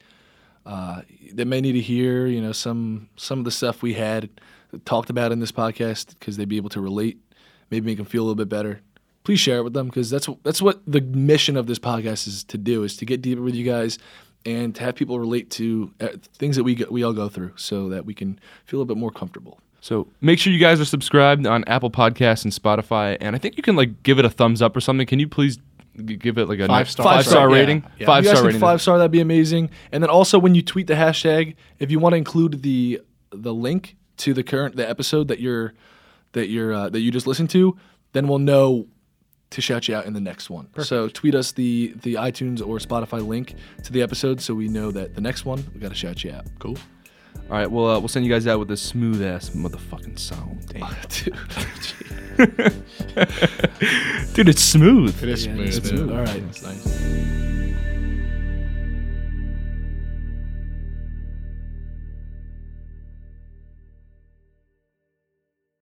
[0.64, 1.02] uh,
[1.34, 4.30] that may need to hear, you know, some some of the stuff we had
[4.84, 7.18] talked about in this podcast because they'd be able to relate,
[7.70, 8.80] maybe make them feel a little bit better.
[9.24, 12.42] Please share it with them because that's that's what the mission of this podcast is
[12.44, 13.98] to do is to get deeper with you guys
[14.44, 17.52] and to have people relate to uh, things that we go, we all go through
[17.56, 19.60] so that we can feel a bit more comfortable.
[19.80, 23.56] so make sure you guys are subscribed on apple podcasts and spotify and i think
[23.56, 25.58] you can like give it a thumbs up or something can you please
[26.18, 27.54] give it like a Five ni- stars, five star right?
[27.54, 28.06] Yeah, rating yeah.
[28.06, 30.62] five you guys star rating five star that'd be amazing and then also when you
[30.62, 33.00] tweet the hashtag if you want to include the
[33.30, 35.72] the link to the current the episode that you're
[36.32, 37.76] that you're uh, that you just listened to
[38.12, 38.86] then we'll know
[39.50, 42.78] to shout you out in the next one so tweet us the the itunes or
[42.78, 45.94] spotify link to the episode so we know that the next one we got to
[45.94, 46.78] shout you out Cool.
[47.50, 50.66] all right well uh, we'll send you guys out with a smooth ass motherfucking sound
[51.08, 51.36] Dude.
[54.34, 55.66] dude it's smooth It is Yeah, smooth.
[55.76, 56.10] it's smooth.
[56.10, 56.42] All right.
[56.48, 56.86] It's nice.